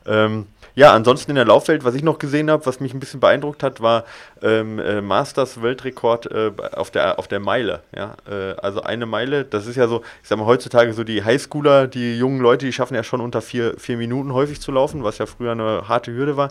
[0.07, 3.21] Ähm, ja, ansonsten in der Laufwelt, was ich noch gesehen habe, was mich ein bisschen
[3.21, 4.05] beeindruckt hat, war
[4.41, 7.83] ähm, äh, Masters Weltrekord äh, auf, der, auf der Meile.
[7.95, 8.17] Ja?
[8.31, 11.87] Äh, also eine Meile, das ist ja so, ich sag mal, heutzutage so die Highschooler,
[11.87, 15.19] die jungen Leute, die schaffen ja schon unter vier, vier Minuten häufig zu laufen, was
[15.19, 16.51] ja früher eine harte Hürde war.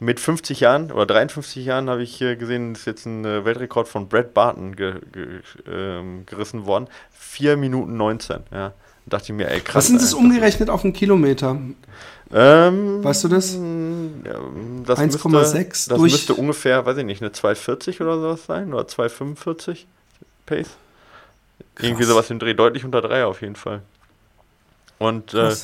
[0.00, 3.86] Mit 50 Jahren oder 53 Jahren habe ich äh, gesehen, ist jetzt ein äh, Weltrekord
[3.86, 6.88] von Brad Barton ge, ge, ähm, gerissen worden.
[7.10, 8.72] 4 Minuten 19, ja.
[9.06, 9.76] Da dachte ich mir, ey, krass.
[9.76, 11.58] Was sind das umgerechnet auf einen Kilometer?
[12.32, 13.56] Ähm, weißt du das?
[13.56, 19.88] 1,6 Das müsste ungefähr, weiß ich nicht, eine 240 oder sowas sein oder 245
[20.46, 20.68] Pace.
[21.74, 21.86] Krass.
[21.86, 23.82] Irgendwie sowas im Dreh, deutlich unter 3 auf jeden Fall.
[24.98, 25.56] Und äh,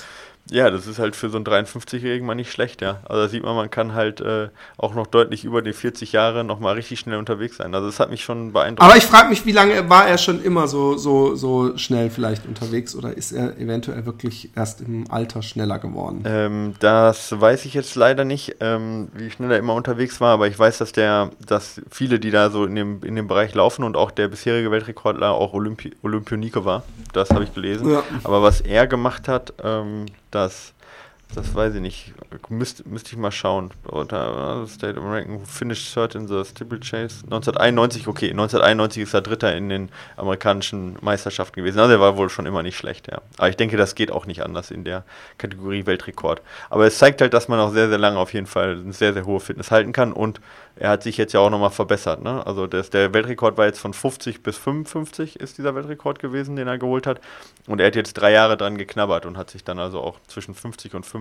[0.50, 3.00] Ja, das ist halt für so einen 53-Jährigen mal nicht schlecht, ja.
[3.04, 6.44] Also da sieht man, man kann halt äh, auch noch deutlich über die 40 Jahre
[6.44, 7.74] nochmal richtig schnell unterwegs sein.
[7.74, 8.88] Also das hat mich schon beeindruckt.
[8.88, 12.46] Aber ich frage mich, wie lange war er schon immer so, so, so schnell vielleicht
[12.46, 16.22] unterwegs oder ist er eventuell wirklich erst im Alter schneller geworden?
[16.24, 20.46] Ähm, das weiß ich jetzt leider nicht, ähm, wie schnell er immer unterwegs war, aber
[20.46, 23.82] ich weiß, dass der, dass viele, die da so in dem, in dem Bereich laufen
[23.82, 26.84] und auch der bisherige Weltrekordler auch Olympi Olympionike war.
[27.12, 27.90] Das habe ich gelesen.
[27.90, 28.04] Ja.
[28.22, 30.06] Aber was er gemacht hat, ähm,
[30.36, 30.74] das,
[31.34, 32.14] das weiß ich nicht.
[32.48, 33.70] Müsste müsst ich mal schauen.
[33.86, 37.24] State American finished third in the Steeplechase.
[37.24, 41.78] 1991, okay, 1991 ist er Dritter in den amerikanischen Meisterschaften gewesen.
[41.78, 43.20] Also er war wohl schon immer nicht schlecht, ja.
[43.36, 45.04] Aber ich denke, das geht auch nicht anders in der
[45.36, 46.40] Kategorie Weltrekord.
[46.70, 49.12] Aber es zeigt halt, dass man auch sehr, sehr lange auf jeden Fall eine sehr,
[49.12, 50.40] sehr hohe Fitness halten kann und
[50.78, 52.22] er hat sich jetzt ja auch nochmal verbessert.
[52.22, 52.46] Ne?
[52.46, 56.68] Also das, der Weltrekord war jetzt von 50 bis 55 ist dieser Weltrekord gewesen, den
[56.68, 57.20] er geholt hat.
[57.66, 60.54] Und er hat jetzt drei Jahre dran geknabbert und hat sich dann also auch zwischen
[60.54, 61.15] 50 und 55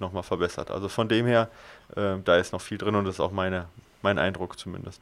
[0.00, 0.70] nochmal verbessert.
[0.70, 1.48] Also von dem her,
[1.94, 3.66] äh, da ist noch viel drin und das ist auch meine,
[4.02, 5.00] mein Eindruck zumindest.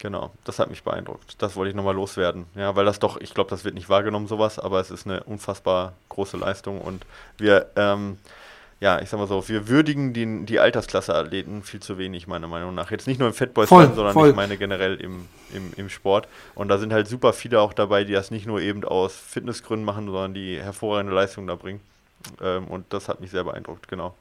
[0.00, 1.36] Genau, das hat mich beeindruckt.
[1.42, 2.46] Das wollte ich nochmal loswerden.
[2.54, 5.22] Ja, weil das doch, ich glaube, das wird nicht wahrgenommen, sowas, aber es ist eine
[5.24, 7.04] unfassbar große Leistung und
[7.36, 8.16] wir, ähm,
[8.80, 12.74] ja, ich sag mal so, wir würdigen die, die Altersklasse-Athleten viel zu wenig, meiner Meinung
[12.74, 12.90] nach.
[12.90, 14.30] Jetzt nicht nur im Fatboys, sondern voll.
[14.30, 16.28] ich meine generell im, im, im Sport.
[16.54, 19.84] Und da sind halt super viele auch dabei, die das nicht nur eben aus Fitnessgründen
[19.84, 21.80] machen, sondern die hervorragende Leistung da bringen.
[22.42, 24.14] Ähm, und das hat mich sehr beeindruckt, genau.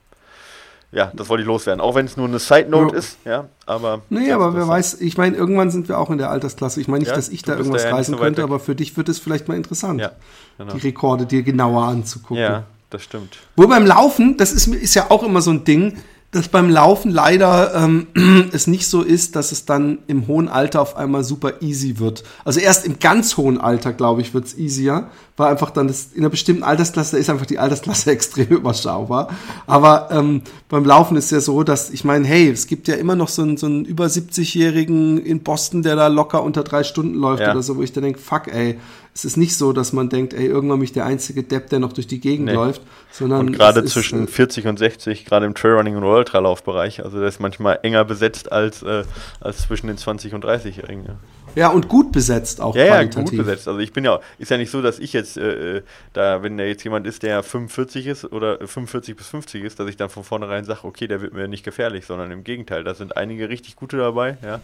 [0.92, 1.82] Ja, das wollte ich loswerden.
[1.82, 3.00] Auch wenn es nur eine Side-Note ja.
[3.00, 4.02] ist, ja, aber.
[4.10, 6.82] Nee, aber wer weiß, ich meine, irgendwann sind wir auch in der Altersklasse.
[6.82, 9.08] Ich meine nicht, ja, dass ich da irgendwas reißen so könnte, aber für dich wird
[9.08, 10.14] es vielleicht mal interessant, ja,
[10.58, 10.74] genau.
[10.74, 12.38] die Rekorde dir genauer anzugucken.
[12.38, 13.38] Ja, das stimmt.
[13.56, 15.98] Wo beim Laufen, das ist, ist ja auch immer so ein Ding,
[16.32, 18.08] dass beim Laufen leider ähm,
[18.54, 22.24] es nicht so ist, dass es dann im hohen Alter auf einmal super easy wird.
[22.46, 26.10] Also erst im ganz hohen Alter, glaube ich, wird es easier, weil einfach dann das,
[26.14, 29.30] in einer bestimmten Altersklasse ist einfach die Altersklasse extrem überschaubar.
[29.66, 33.16] Aber ähm, beim Laufen ist ja so, dass ich meine, hey, es gibt ja immer
[33.16, 37.16] noch so einen, so einen über 70-Jährigen in Boston, der da locker unter drei Stunden
[37.16, 37.52] läuft ja.
[37.52, 38.78] oder so, wo ich dann denke, fuck, ey,
[39.14, 41.80] es ist nicht so, dass man denkt, ey, irgendwann bin ich der einzige Depp, der
[41.80, 42.54] noch durch die Gegend nee.
[42.54, 43.48] läuft, sondern.
[43.48, 47.40] Und gerade zwischen ist, 40 und 60, gerade im Trailrunning und Ultralaufbereich, also das ist
[47.40, 49.04] manchmal enger besetzt als, äh,
[49.40, 51.06] als zwischen den 20 und 30-Jährigen.
[51.06, 51.16] Ja.
[51.56, 52.86] Ja, und gut besetzt auch ja.
[52.86, 53.68] Ja, gut besetzt.
[53.68, 55.82] Also ich bin ja, ist ja nicht so, dass ich jetzt, äh, äh
[56.14, 59.90] da, wenn da jetzt jemand ist, der 45 ist oder 45 bis 50 ist, dass
[59.90, 62.94] ich dann von vornherein sage, okay, der wird mir nicht gefährlich, sondern im Gegenteil, da
[62.94, 64.62] sind einige richtig gute dabei, ja,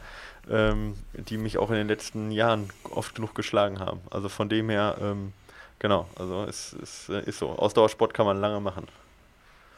[0.49, 3.99] ähm, die mich auch in den letzten Jahren oft genug geschlagen haben.
[4.11, 5.33] Also von dem her, ähm,
[5.79, 7.49] genau, also es, es äh, ist so.
[7.49, 8.87] Ausdauersport kann man lange machen.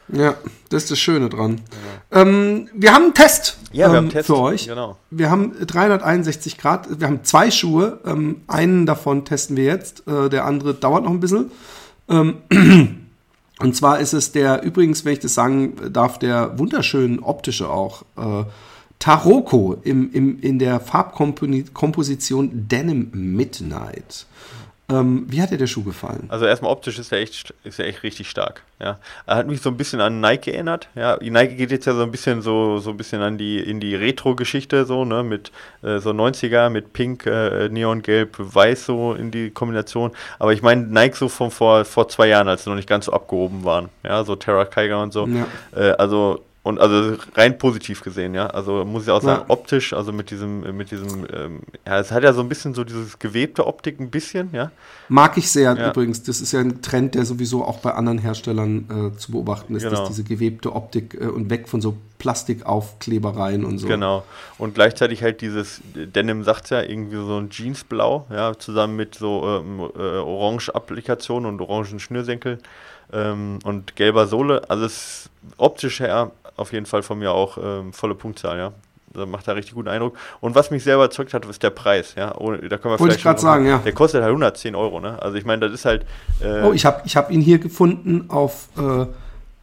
[0.09, 0.35] Ja,
[0.69, 1.61] das ist das Schöne dran.
[2.11, 2.21] Ja.
[2.21, 4.67] Ähm, wir haben einen Test, ja, wir ähm, haben einen Test für euch.
[4.67, 4.97] Genau.
[5.09, 6.99] Wir haben 361 Grad.
[6.99, 7.99] Wir haben zwei Schuhe.
[8.05, 10.07] Ähm, einen davon testen wir jetzt.
[10.07, 11.51] Äh, der andere dauert noch ein bisschen.
[12.07, 12.37] Ähm,
[13.59, 18.03] und zwar ist es der, übrigens, wenn ich das sagen darf, der wunderschönen optische auch.
[18.15, 18.45] Äh,
[18.99, 24.25] Taroko im, im, in der Farbkomposition Denim Midnight.
[24.89, 26.27] Ähm, wie hat dir der Schuh gefallen?
[26.29, 28.63] Also erstmal optisch ist er echt, ist er echt richtig stark.
[28.79, 28.99] Ja.
[29.25, 30.87] Er hat mich so ein bisschen an Nike erinnert.
[30.95, 31.17] Ja.
[31.21, 33.95] Nike geht jetzt ja so ein bisschen so, so ein bisschen an die in die
[33.95, 39.49] Retro-Geschichte so, ne, mit äh, so 90er, mit Pink, äh, Neongelb, Weiß so in die
[39.49, 40.11] Kombination.
[40.39, 43.05] Aber ich meine Nike so von vor, vor zwei Jahren, als sie noch nicht ganz
[43.05, 43.89] so abgehoben waren.
[44.03, 45.27] Ja, so Terra Kiger und so.
[45.27, 45.47] Ja.
[45.75, 48.47] Äh, also und also rein positiv gesehen, ja.
[48.47, 49.49] Also muss ich auch sagen, ja.
[49.53, 52.83] optisch, also mit diesem, mit diesem, ähm, ja, es hat ja so ein bisschen so
[52.83, 54.69] dieses gewebte Optik ein bisschen, ja.
[55.07, 55.89] Mag ich sehr ja.
[55.89, 56.23] übrigens.
[56.23, 59.83] Das ist ja ein Trend, der sowieso auch bei anderen Herstellern äh, zu beobachten ist,
[59.83, 59.95] genau.
[59.95, 63.87] dass diese gewebte Optik äh, und weg von so Plastikaufklebereien und so.
[63.87, 64.25] Genau.
[64.57, 69.61] Und gleichzeitig halt dieses, Denim sagt ja, irgendwie so ein Jeansblau, ja, zusammen mit so
[69.61, 72.59] ähm, äh, Orange-Applikationen und orangen Schnürsenkel
[73.13, 74.69] ähm, und gelber Sohle.
[74.69, 78.73] Also es optisch her auf jeden Fall von mir auch ähm, volle Punktzahl, ja.
[79.13, 80.17] Da macht er richtig guten Eindruck.
[80.41, 82.35] Und was mich sehr überzeugt hat, ist der Preis, ja.
[82.37, 83.77] Ohne, da können wir Wollte ich gerade sagen, ja.
[83.77, 85.21] Der kostet halt 110 Euro, ne?
[85.21, 86.05] Also ich meine, das ist halt.
[86.41, 88.67] Äh oh, ich habe ich hab ihn hier gefunden auf.
[88.77, 89.03] Äh,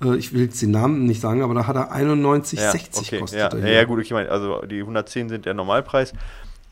[0.06, 3.18] äh ich will jetzt den Namen nicht sagen, aber da hat er 91,60 ja, okay,
[3.20, 3.38] kostet.
[3.38, 6.14] Ja, ja, gut, ich meine, also die 110 sind der Normalpreis.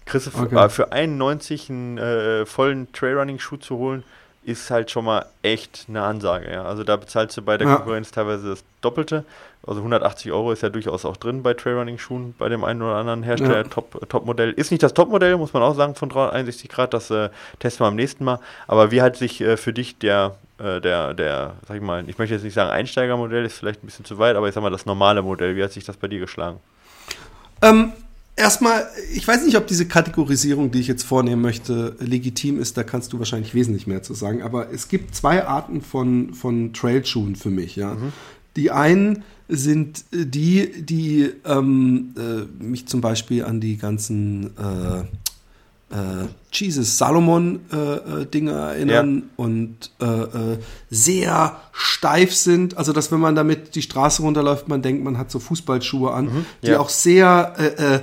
[0.05, 0.69] Kriegst du okay.
[0.69, 4.03] für 91 einen äh, vollen Trailrunning-Schuh zu holen,
[4.45, 6.51] ist halt schon mal echt eine Ansage.
[6.51, 6.65] Ja.
[6.65, 7.77] Also da bezahlst du bei der ja.
[7.77, 9.25] Konkurrenz teilweise das Doppelte.
[9.65, 13.23] Also 180 Euro ist ja durchaus auch drin bei Trailrunning-Schuhen, bei dem einen oder anderen
[13.23, 13.59] Hersteller.
[13.59, 13.63] Ja.
[13.65, 14.51] Top, Top-Modell.
[14.51, 16.93] Ist nicht das Top-Modell, muss man auch sagen, von 361 Grad.
[16.93, 18.41] Das äh, testen wir am nächsten Mal.
[18.67, 22.19] Aber wie hat sich äh, für dich der, äh, der, der, sag ich mal, ich
[22.19, 24.71] möchte jetzt nicht sagen Einsteigermodell, ist vielleicht ein bisschen zu weit, aber ich sag mal
[24.71, 26.59] das normale Modell, wie hat sich das bei dir geschlagen?
[27.63, 27.93] Ähm,
[28.37, 32.77] erstmal, ich weiß nicht, ob diese Kategorisierung, die ich jetzt vornehmen möchte, legitim ist.
[32.77, 34.43] Da kannst du wahrscheinlich wesentlich mehr zu sagen.
[34.43, 37.77] Aber es gibt zwei Arten von, von Trailschuhen für mich.
[37.77, 37.95] Ja.
[37.95, 38.13] Mhm.
[38.57, 45.05] Die einen sind die, die ähm, äh, mich zum Beispiel an die ganzen äh,
[45.93, 49.45] äh, Jesus Salomon äh, äh, Dinge erinnern ja.
[49.45, 50.59] und äh, äh,
[50.91, 52.79] sehr steif sind.
[52.79, 56.25] Also dass wenn man damit die Straße runterläuft, man denkt, man hat so Fußballschuhe an,
[56.27, 58.01] mhm, die auch sehr äh, äh, äh,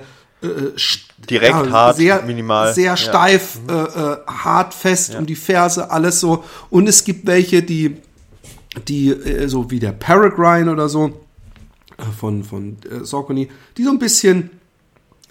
[1.30, 2.74] direkt ja, hart, sehr, minimal.
[2.74, 3.84] Sehr steif, ja.
[3.86, 5.20] äh, äh, hart, fest ja.
[5.20, 6.44] um die Ferse, alles so.
[6.70, 7.98] Und es gibt welche, die,
[8.88, 11.22] die äh, so wie der Peregrine oder so
[11.98, 14.52] äh, von, von äh, Saucony, die so ein bisschen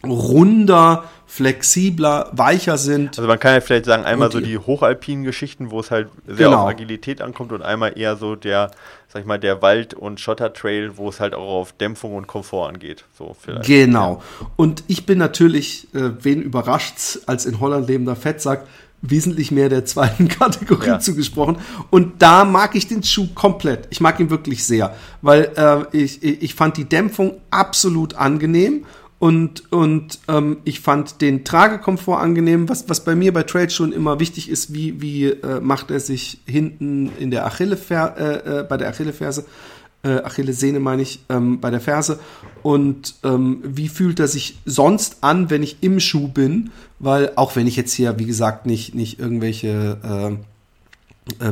[0.04, 3.18] runder, flexibler, weicher sind.
[3.18, 6.46] Also man kann ja vielleicht sagen, einmal so die hochalpinen Geschichten, wo es halt sehr
[6.46, 6.62] genau.
[6.62, 8.70] auf Agilität ankommt und einmal eher so der,
[9.08, 12.68] sag ich mal, der Wald- und Schottertrail, wo es halt auch auf Dämpfung und Komfort
[12.68, 13.04] angeht.
[13.16, 13.66] So vielleicht.
[13.66, 14.22] Genau.
[14.56, 18.66] Und ich bin natürlich, äh, wen überrascht als in Holland lebender Fettsack,
[19.02, 20.98] wesentlich mehr der zweiten Kategorie ja.
[20.98, 21.58] zugesprochen.
[21.90, 23.86] Und da mag ich den Schuh komplett.
[23.90, 28.86] Ich mag ihn wirklich sehr, weil äh, ich, ich fand die Dämpfung absolut angenehm
[29.18, 32.68] und, und ähm, ich fand den Tragekomfort angenehm.
[32.68, 35.98] Was, was bei mir bei Trade schon immer wichtig ist, wie, wie äh, macht er
[35.98, 39.44] sich hinten in der Achillefer äh, äh, bei der Achilleferse,
[40.04, 42.20] äh, Achillessehne meine ich, ähm, bei der Ferse.
[42.62, 46.70] Und ähm, wie fühlt er sich sonst an, wenn ich im Schuh bin?
[47.00, 49.98] Weil auch wenn ich jetzt hier, wie gesagt, nicht, nicht irgendwelche
[50.40, 50.57] äh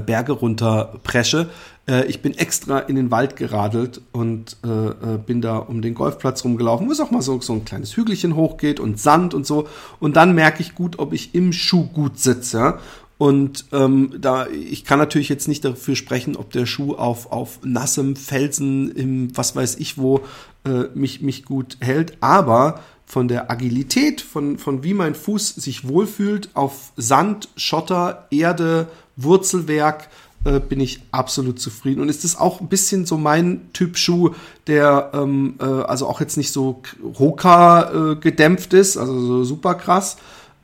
[0.06, 1.48] Berge runter presche,
[1.88, 5.94] äh, ich bin extra in den Wald geradelt und äh, äh, bin da um den
[5.94, 9.46] Golfplatz rumgelaufen, wo es auch mal so, so ein kleines Hügelchen hochgeht und Sand und
[9.46, 9.68] so.
[10.00, 12.78] Und dann merke ich gut, ob ich im Schuh gut sitze.
[13.18, 17.60] Und ähm, da ich kann natürlich jetzt nicht dafür sprechen, ob der Schuh auf, auf
[17.64, 20.20] nassem Felsen im was weiß ich wo
[20.66, 25.88] äh, mich, mich gut hält, aber von der Agilität, von, von wie mein Fuß sich
[25.88, 30.08] wohlfühlt auf Sand, Schotter, Erde, Wurzelwerk,
[30.44, 32.00] äh, bin ich absolut zufrieden.
[32.00, 34.30] Und ist das auch ein bisschen so mein Typ Schuh,
[34.66, 36.82] der ähm, äh, also auch jetzt nicht so
[37.18, 40.18] Hoka äh, gedämpft ist, also so super krass.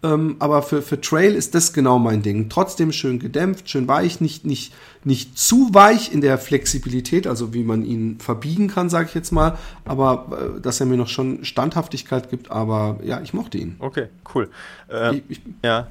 [0.04, 2.48] Ähm, aber für, für Trail ist das genau mein Ding.
[2.48, 7.62] Trotzdem schön gedämpft, schön weich, nicht, nicht, nicht zu weich in der Flexibilität, also wie
[7.62, 9.58] man ihn verbiegen kann, sage ich jetzt mal.
[9.84, 13.76] Aber äh, dass er mir noch schon Standhaftigkeit gibt, aber ja, ich mochte ihn.
[13.78, 14.48] Okay, cool.
[14.88, 15.86] Äh, ich, ich, ja.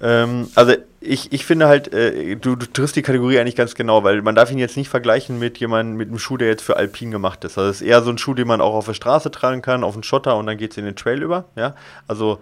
[0.00, 4.04] Ähm, also ich, ich finde halt, äh, du, du triffst die Kategorie eigentlich ganz genau,
[4.04, 6.76] weil man darf ihn jetzt nicht vergleichen mit jemandem, mit einem Schuh, der jetzt für
[6.76, 7.58] Alpin gemacht ist.
[7.58, 9.84] Also es ist eher so ein Schuh, den man auch auf der Straße tragen kann,
[9.84, 11.46] auf den Schotter und dann geht es in den Trail über.
[11.56, 11.74] Ja?
[12.06, 12.38] Also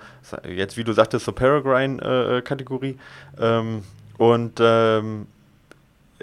[0.49, 2.99] jetzt, wie du sagtest, so Peregrine-Kategorie.
[3.39, 3.83] Äh, ähm,
[4.19, 5.27] und ähm,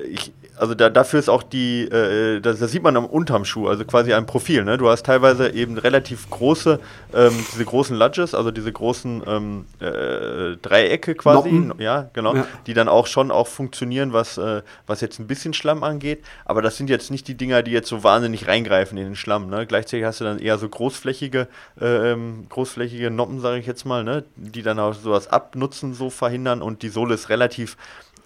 [0.05, 3.67] ich, also da, dafür ist auch die, äh, das, das, sieht man am unterm Schuh,
[3.67, 4.63] also quasi ein Profil.
[4.63, 4.77] Ne?
[4.77, 6.79] Du hast teilweise eben relativ große,
[7.13, 11.81] ähm, diese großen Ludges, also diese großen ähm, äh, Dreiecke quasi, Noppen.
[11.81, 12.47] ja, genau, ja.
[12.67, 16.23] die dann auch schon auch funktionieren, was, äh, was jetzt ein bisschen Schlamm angeht.
[16.45, 19.49] Aber das sind jetzt nicht die Dinger, die jetzt so wahnsinnig reingreifen in den Schlamm.
[19.49, 19.65] Ne?
[19.65, 21.47] Gleichzeitig hast du dann eher so großflächige,
[21.81, 24.23] ähm, großflächige Noppen, sage ich jetzt mal, ne?
[24.35, 27.77] die dann auch sowas abnutzen, so verhindern und die Sohle ist relativ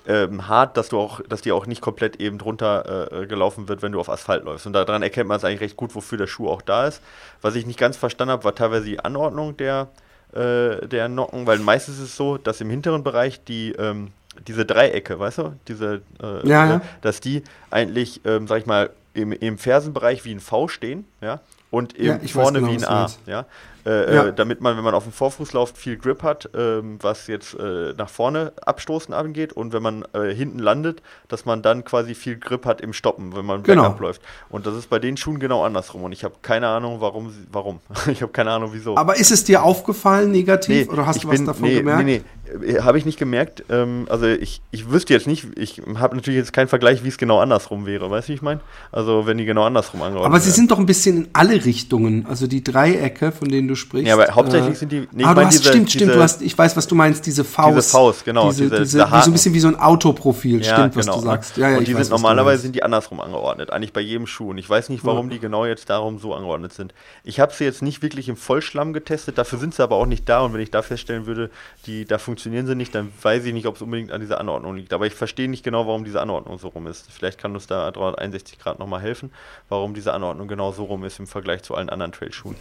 [0.07, 3.81] ähm, hart, dass du auch, dass die auch nicht komplett eben drunter äh, gelaufen wird,
[3.81, 4.65] wenn du auf Asphalt läufst.
[4.65, 7.01] Und daran erkennt man es eigentlich recht gut, wofür der Schuh auch da ist.
[7.41, 9.89] Was ich nicht ganz verstanden habe, war teilweise die Anordnung der,
[10.33, 14.11] äh, der Nocken, weil meistens ist es so, dass im hinteren Bereich die ähm,
[14.47, 16.81] diese Dreiecke, weißt du, diese, äh, ja, ja.
[17.01, 21.41] dass die eigentlich, ähm, sag ich mal, im, im Fersenbereich wie ein V stehen, ja,
[21.69, 23.45] und ja, vorne genau, wie ein A, ja.
[23.85, 24.25] Äh, ja.
[24.27, 27.55] äh, damit man, wenn man auf dem Vorfuß läuft, viel Grip hat, ähm, was jetzt
[27.55, 32.15] äh, nach vorne abstoßen angeht und wenn man äh, hinten landet, dass man dann quasi
[32.15, 33.95] viel Grip hat im Stoppen, wenn man genau.
[33.99, 34.21] läuft.
[34.49, 37.33] Und das ist bei den Schuhen genau andersrum und ich habe keine Ahnung, warum.
[37.51, 37.79] warum.
[38.11, 38.97] ich habe keine Ahnung, wieso.
[38.97, 42.05] Aber ist es dir aufgefallen negativ nee, oder hast du was bin, davon nee, gemerkt?
[42.05, 42.21] Nee,
[42.59, 43.63] nee, habe ich nicht gemerkt.
[43.69, 47.17] Ähm, also ich, ich wüsste jetzt nicht, ich habe natürlich jetzt keinen Vergleich, wie es
[47.17, 48.61] genau andersrum wäre, weißt du, wie ich meine?
[48.91, 52.25] Also wenn die genau andersrum angeordnet Aber sie sind doch ein bisschen in alle Richtungen,
[52.27, 54.07] also die Dreiecke, von denen du sprichst.
[54.07, 55.07] Ja, aber hauptsächlich äh, sind die.
[55.11, 57.43] Nee, ah, du hast, diese, stimmt, stimmt, du hast, ich weiß, was du meinst, diese
[57.43, 57.77] Faust.
[57.77, 58.49] Diese Faust, genau.
[58.49, 61.21] Diese, diese, diese so ein bisschen wie so ein Autoprofil, ja, stimmt, genau, was du
[61.21, 61.57] sagst.
[61.57, 64.49] Ja, ja, und die weiß, sind normalerweise sind die andersrum angeordnet, eigentlich bei jedem Schuh.
[64.49, 65.33] Und ich weiß nicht, warum ja.
[65.33, 66.93] die genau jetzt darum so angeordnet sind.
[67.23, 70.27] Ich habe sie jetzt nicht wirklich im Vollschlamm getestet, dafür sind sie aber auch nicht
[70.27, 70.41] da.
[70.41, 71.49] Und wenn ich da feststellen würde,
[71.85, 74.75] die, da funktionieren sie nicht, dann weiß ich nicht, ob es unbedingt an dieser Anordnung
[74.75, 74.93] liegt.
[74.93, 77.11] Aber ich verstehe nicht genau, warum diese Anordnung so rum ist.
[77.11, 79.31] Vielleicht kann uns da 361 Grad nochmal helfen,
[79.69, 82.55] warum diese Anordnung genau so rum ist im Vergleich zu allen anderen Trailschuhen.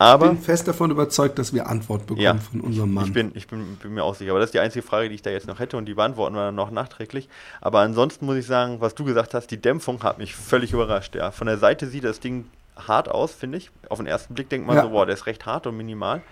[0.00, 3.04] Aber, ich bin fest davon überzeugt, dass wir Antwort bekommen ja, von unserem Mann.
[3.04, 4.30] Ich, bin, ich bin, bin, mir auch sicher.
[4.30, 6.34] Aber das ist die einzige Frage, die ich da jetzt noch hätte und die beantworten
[6.34, 7.28] wir dann noch nachträglich.
[7.60, 11.14] Aber ansonsten muss ich sagen, was du gesagt hast, die Dämpfung hat mich völlig überrascht.
[11.16, 11.32] Ja.
[11.32, 12.46] Von der Seite sieht das Ding
[12.78, 13.70] hart aus, finde ich.
[13.90, 14.84] Auf den ersten Blick denkt man Ja.
[14.84, 16.22] so, boah, der ist recht hart und minimal.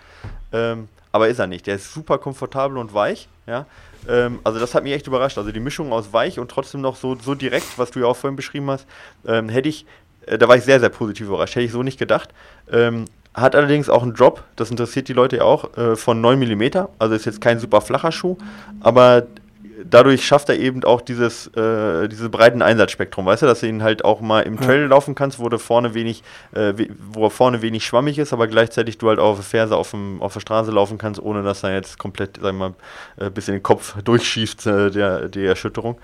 [0.51, 1.67] Ähm, aber ist er nicht.
[1.67, 3.27] Der ist super komfortabel und weich.
[3.45, 3.67] Ja?
[4.07, 5.37] Ähm, also das hat mich echt überrascht.
[5.37, 8.17] Also die Mischung aus weich und trotzdem noch so, so direkt, was du ja auch
[8.17, 8.87] vorhin beschrieben hast,
[9.27, 9.85] ähm, hätte ich,
[10.25, 11.53] äh, da war ich sehr, sehr positiv überrascht.
[11.53, 12.29] Hätte ich so nicht gedacht.
[12.71, 13.05] Ähm,
[13.39, 16.87] hat allerdings auch einen Drop, das interessiert die Leute ja auch, äh, von 9 mm.
[16.99, 18.37] Also ist jetzt kein super flacher Schuh,
[18.81, 19.27] aber
[19.83, 23.83] dadurch schafft er eben auch dieses, äh, diese breiten Einsatzspektrum, weißt du, dass du ihn
[23.83, 26.23] halt auch mal im Trail laufen kannst, wo du vorne wenig,
[26.53, 26.73] äh,
[27.11, 30.21] wo er vorne wenig schwammig ist, aber gleichzeitig du halt auf der Ferse auf, dem,
[30.21, 32.73] auf der Straße laufen kannst, ohne dass er jetzt komplett, sag ich mal,
[33.17, 35.99] äh, bis in den Kopf durchschießt, äh, der, die Erschütterung.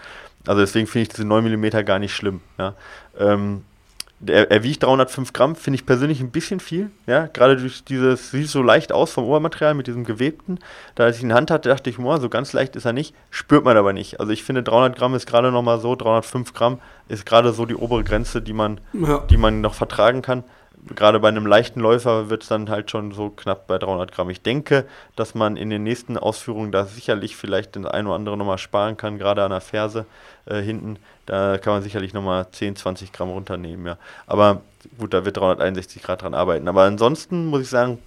[0.47, 2.41] Also deswegen finde ich diese 9 mm gar nicht schlimm.
[2.57, 2.75] Ja.
[3.19, 3.63] Ähm,
[4.19, 6.89] der, er wiegt 305 Gramm, finde ich persönlich ein bisschen viel.
[7.05, 10.59] Ja, gerade durch dieses, sieht so leicht aus vom Obermaterial mit diesem gewebten.
[10.95, 12.85] Da als ich ihn in der Hand hatte, dachte ich, boah, so ganz leicht ist
[12.85, 13.13] er nicht.
[13.29, 14.19] Spürt man aber nicht.
[14.19, 17.75] Also ich finde 300 Gramm ist gerade nochmal so, 305 Gramm ist gerade so die
[17.75, 19.19] obere Grenze, die man, Ja.
[19.29, 20.43] die man noch vertragen kann.
[20.93, 24.29] Gerade bei einem leichten Läufer wird es dann halt schon so knapp bei 300 Gramm.
[24.29, 28.37] Ich denke, dass man in den nächsten Ausführungen da sicherlich vielleicht den ein oder andere
[28.37, 30.05] nochmal sparen kann, gerade an der Ferse
[30.45, 30.97] äh, hinten.
[31.25, 33.97] Da kann man sicherlich nochmal 10, 20 Gramm runternehmen, ja.
[34.27, 34.61] Aber
[34.99, 36.67] gut, da wird 361 Grad dran arbeiten.
[36.67, 37.97] Aber ansonsten muss ich sagen,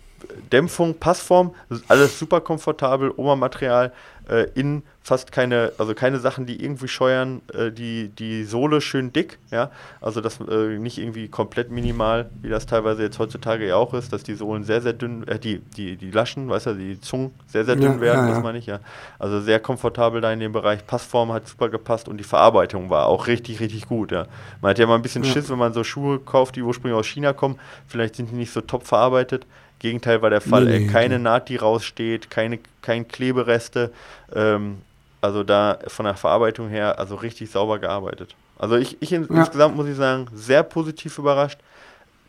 [0.53, 1.55] Dämpfung, Passform,
[1.89, 3.93] alles super komfortabel, Obermaterial,
[4.29, 9.11] äh, innen fast keine, also keine Sachen, die irgendwie scheuern, äh, die, die Sohle schön
[9.11, 9.71] dick, ja,
[10.03, 14.13] also das äh, nicht irgendwie komplett minimal, wie das teilweise jetzt heutzutage ja auch ist,
[14.13, 17.31] dass die Sohlen sehr, sehr dünn, äh, die, die, die Laschen, weißt du, die Zungen
[17.47, 18.81] sehr, sehr dünn Ja, werden, ja, das meine ich, ja.
[19.19, 23.07] Also sehr komfortabel da in dem Bereich, Passform hat super gepasst und die Verarbeitung war
[23.07, 24.27] auch richtig, richtig gut, ja.
[24.61, 25.25] Man hat ja mal ein bisschen.
[25.25, 28.53] Schiss, wenn man so Schuhe kauft, die ursprünglich aus China kommen, vielleicht sind die nicht
[28.53, 29.47] so top verarbeitet.
[29.79, 33.93] Gegenteil war der Fall, Nee, äh, nee, keine die- Naht, die raussteht, keine, kein Klebereste.
[34.35, 34.79] Ähm,
[35.21, 38.35] also da von der Verarbeitung her, also richtig sauber gearbeitet.
[38.59, 39.19] Also ich, ich Ja.
[39.19, 41.59] insgesamt muss ich sagen, sehr positiv überrascht.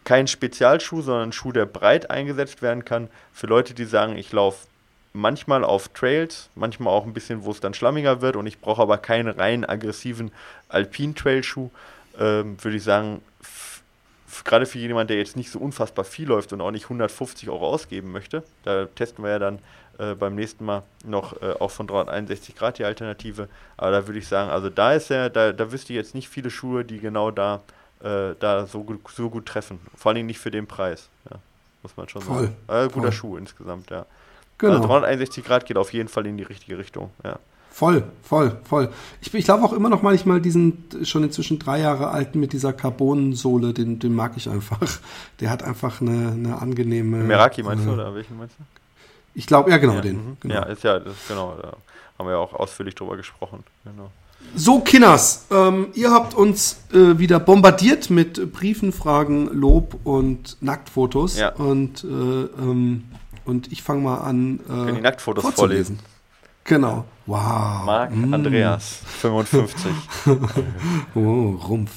[0.06, 3.10] Kein Spezialschuh, sondern ein Schuh, der breit eingesetzt werden kann.
[3.34, 4.68] Für Leute, die sagen, ich laufe
[5.14, 8.82] manchmal auf Trails, manchmal auch ein bisschen, wo es dann schlammiger wird und ich brauche
[8.82, 10.32] aber keinen rein aggressiven
[10.70, 11.70] Alpin-Trail-Schuh,
[12.20, 13.22] ähm, würde ich sagen,
[14.44, 17.68] gerade für jemanden, der jetzt nicht so unfassbar viel läuft und auch nicht 150 Euro
[17.68, 19.60] ausgeben möchte, da testen wir ja dann
[19.98, 23.50] äh, beim nächsten Mal noch äh, auch von 361 Grad die Alternative.
[23.78, 26.30] Aber da würde ich sagen, also da ist er, da, da wüsste ich jetzt nicht
[26.30, 27.62] viele Schuhe, die genau da,
[28.02, 29.80] äh, da so, gut, so gut treffen.
[29.96, 31.10] Vor allen Dingen nicht für den Preis.
[31.30, 31.38] Ja,
[31.84, 32.92] muss man schon Voll, sagen.
[32.92, 33.12] Guter voll.
[33.12, 34.06] Schuh insgesamt, ja.
[34.58, 34.74] Genau.
[34.74, 37.12] Also 361 Grad geht auf jeden Fall in die richtige Richtung.
[37.24, 37.40] Ja.
[37.80, 38.90] Voll, voll, voll.
[39.22, 42.74] Ich, ich laufe auch immer noch manchmal diesen schon inzwischen drei Jahre alten mit dieser
[42.74, 45.00] Carbonsohle, den, den mag ich einfach.
[45.40, 47.24] Der hat einfach eine, eine angenehme.
[47.24, 48.64] Meraki meinst du äh, oder welchen meinst du?
[49.34, 50.16] Ich glaube, ja, genau, ja, den.
[50.18, 50.38] mhm.
[50.42, 50.56] Genau.
[50.56, 51.78] ja, ist ja, das, genau, da
[52.18, 53.64] haben wir ja auch ausführlich drüber gesprochen.
[53.86, 54.12] Genau.
[54.58, 61.40] So, Kinners, ähm, ihr habt uns äh, wieder bombardiert mit Briefen, Fragen, Lob und Nacktfotos.
[61.40, 61.54] Ja.
[61.54, 63.06] Und, äh, ähm,
[63.46, 64.60] und ich fange mal an.
[64.66, 65.96] Äh, Können die Nacktfotos vorzulesen.
[65.96, 66.19] vorlesen.
[66.70, 67.06] Genau.
[67.26, 67.84] Wow.
[67.84, 68.32] Marc Mm.
[68.34, 69.92] Andreas, 55.
[71.16, 71.92] Oh, Rumpf.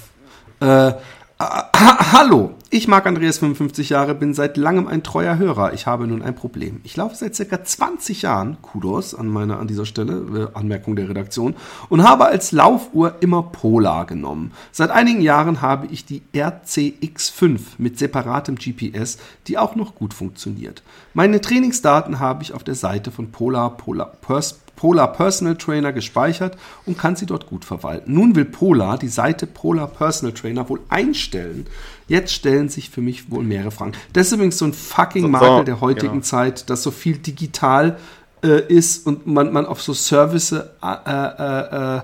[0.61, 0.93] Äh,
[1.43, 5.73] ha hallo, ich mag Andreas 55 Jahre, bin seit langem ein treuer Hörer.
[5.73, 6.81] Ich habe nun ein Problem.
[6.85, 11.09] Ich laufe seit circa 20 Jahren, Kudos an meine an dieser Stelle, äh, Anmerkung der
[11.09, 11.55] Redaktion,
[11.89, 14.53] und habe als Laufuhr immer Polar genommen.
[14.71, 20.83] Seit einigen Jahren habe ich die RCX5 mit separatem GPS, die auch noch gut funktioniert.
[21.13, 26.57] Meine Trainingsdaten habe ich auf der Seite von Polar, Polar Pers Polar Personal Trainer gespeichert
[26.87, 28.15] und kann sie dort gut verwalten.
[28.15, 31.67] Nun will Polar die Seite Polar Personal Trainer wohl einstellen.
[32.09, 33.93] Jetzt stellen sich für mich wohl mehrere Fragen.
[34.13, 36.25] Das ist übrigens so ein fucking Makel der heutigen genau.
[36.25, 37.97] Zeit, dass so viel digital
[38.43, 42.01] äh, ist und man, man auf so Service äh, äh, äh,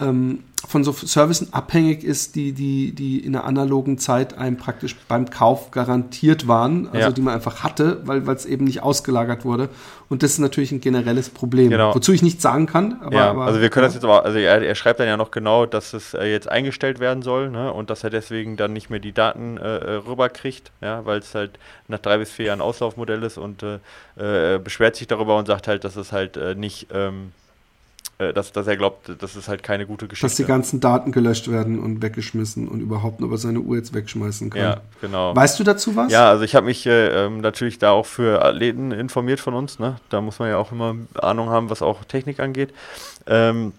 [0.00, 4.96] ähm, von so Servicen abhängig ist, die, die, die in der analogen Zeit einem praktisch
[5.08, 7.10] beim Kauf garantiert waren, also Ja.
[7.12, 9.68] die man einfach hatte, weil es eben nicht ausgelagert wurde.
[10.08, 11.94] Und das ist natürlich ein generelles Problem, Genau.
[11.94, 12.98] wozu ich nichts sagen kann.
[13.02, 15.16] Aber, ja, aber, also wir können das jetzt aber, also er, er schreibt dann ja
[15.16, 18.72] noch genau, dass es äh, jetzt eingestellt werden soll, ne, und dass er deswegen dann
[18.72, 22.46] nicht mehr die Daten äh, äh, rüberkriegt, ja, weil es halt nach drei bis vier
[22.46, 26.36] Jahren Auslaufmodell ist und äh, äh, beschwert sich darüber und sagt halt, dass es halt
[26.36, 27.43] äh, nicht, ähm, äh,
[28.32, 30.26] dass, dass er glaubt, das ist halt keine gute Geschichte.
[30.26, 33.94] dass die ganzen Daten gelöscht werden und weggeschmissen und überhaupt nur über seine Uhr jetzt
[33.94, 34.60] wegschmeißen kann.
[34.60, 35.34] ja, genau.
[35.34, 36.10] Weißt du dazu was?
[36.12, 39.78] Ja, also ich habe mich äh, ähm, natürlich da auch für Athleten informiert von uns.
[39.78, 39.96] Ne?
[40.08, 42.72] Da muss man ja auch immer Ahnung haben, was auch Technik angeht.
[43.26, 43.72] Ähm,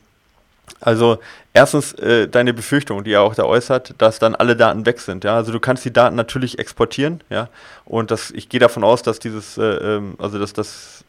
[0.80, 1.20] also
[1.54, 5.24] erstens äh, deine Befürchtung, die er auch da äußert, dass dann alle Daten weg sind.
[5.24, 7.22] Ja, also du kannst die Daten natürlich exportieren.
[7.30, 7.50] Ja,
[7.86, 11.04] und das, ich gehe davon aus, dass dieses, äh, ähm, also dass das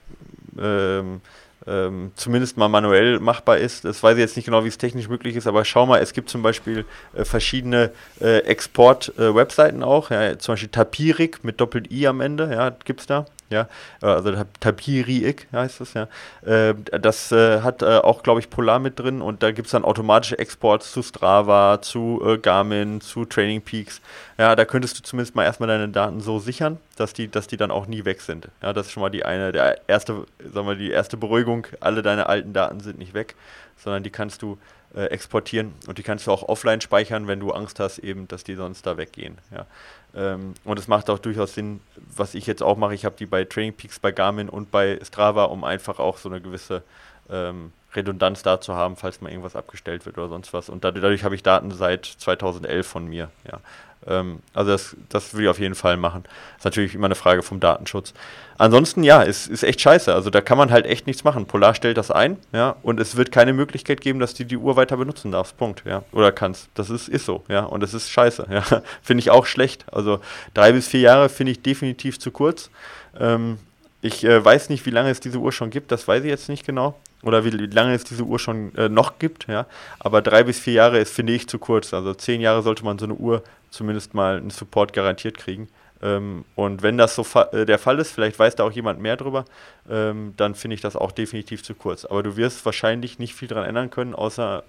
[0.58, 1.20] ähm,
[1.66, 3.84] ähm, zumindest mal manuell machbar ist.
[3.84, 6.12] Das weiß ich jetzt nicht genau, wie es technisch möglich ist, aber schau mal, es
[6.12, 12.20] gibt zum Beispiel äh, verschiedene äh, Export-Webseiten auch, ja, zum Beispiel Tapirik mit Doppel-I am
[12.20, 13.68] Ende, ja, gibt es da ja,
[14.02, 16.08] äh, also Tapiri-Ik heißt das, ja.
[16.44, 19.84] Äh, das äh, hat auch, glaube ich, Polar mit drin und da gibt es dann
[19.84, 24.00] automatische Exports zu Strava, zu Garmin, zu Training Peaks.
[24.38, 27.56] Ja, da könntest du zumindest mal erstmal deine Daten so sichern, dass die, dass die
[27.56, 28.48] dann auch nie weg sind.
[28.62, 32.02] Ja, das ist schon mal die eine, der erste, sagen wir, die erste Beruhigung, alle
[32.02, 33.34] deine alten Daten sind nicht weg,
[33.76, 34.58] sondern die kannst du
[34.96, 38.44] äh, exportieren und die kannst du auch offline speichern, wenn du Angst hast, eben, dass
[38.44, 39.38] die sonst da weggehen.
[39.54, 39.66] Ja.
[40.14, 41.80] Ähm, und es macht auch durchaus Sinn,
[42.16, 44.98] was ich jetzt auch mache, ich habe die bei Training Peaks, bei Garmin und bei
[45.04, 46.82] Strava, um einfach auch so eine gewisse
[47.28, 50.68] ähm, Redundanz da zu haben, falls mal irgendwas abgestellt wird oder sonst was.
[50.68, 53.30] Und dadurch habe ich Daten seit 2011 von mir.
[53.50, 53.60] Ja.
[54.08, 56.24] Ähm, also das, das würde ich auf jeden Fall machen.
[56.24, 58.14] Das ist natürlich immer eine Frage vom Datenschutz.
[58.58, 60.14] Ansonsten, ja, es ist echt scheiße.
[60.14, 61.46] Also da kann man halt echt nichts machen.
[61.46, 64.76] Polar stellt das ein, ja, und es wird keine Möglichkeit geben, dass du die Uhr
[64.76, 65.56] weiter benutzen darfst.
[65.58, 66.02] Punkt, ja.
[66.12, 66.68] Oder kannst.
[66.74, 67.64] Das ist, ist so, ja.
[67.64, 68.62] Und es ist scheiße, ja.
[69.02, 69.84] finde ich auch schlecht.
[69.92, 70.20] Also
[70.54, 72.70] drei bis vier Jahre finde ich definitiv zu kurz.
[73.18, 73.58] Ähm,
[74.00, 76.48] ich äh, weiß nicht, wie lange es diese Uhr schon gibt, das weiß ich jetzt
[76.48, 76.98] nicht genau.
[77.22, 79.66] Oder wie, wie lange es diese Uhr schon äh, noch gibt, ja.
[79.98, 81.92] Aber drei bis vier Jahre ist, finde ich, zu kurz.
[81.92, 85.68] Also zehn Jahre sollte man so eine Uhr zumindest mal einen Support garantiert kriegen.
[86.02, 89.00] Ähm, und wenn das so fa äh, der Fall ist, vielleicht weiß da auch jemand
[89.00, 89.44] mehr drüber,
[89.88, 92.04] ähm, dann finde ich das auch definitiv zu kurz.
[92.04, 94.62] Aber du wirst wahrscheinlich nicht viel daran ändern können, außer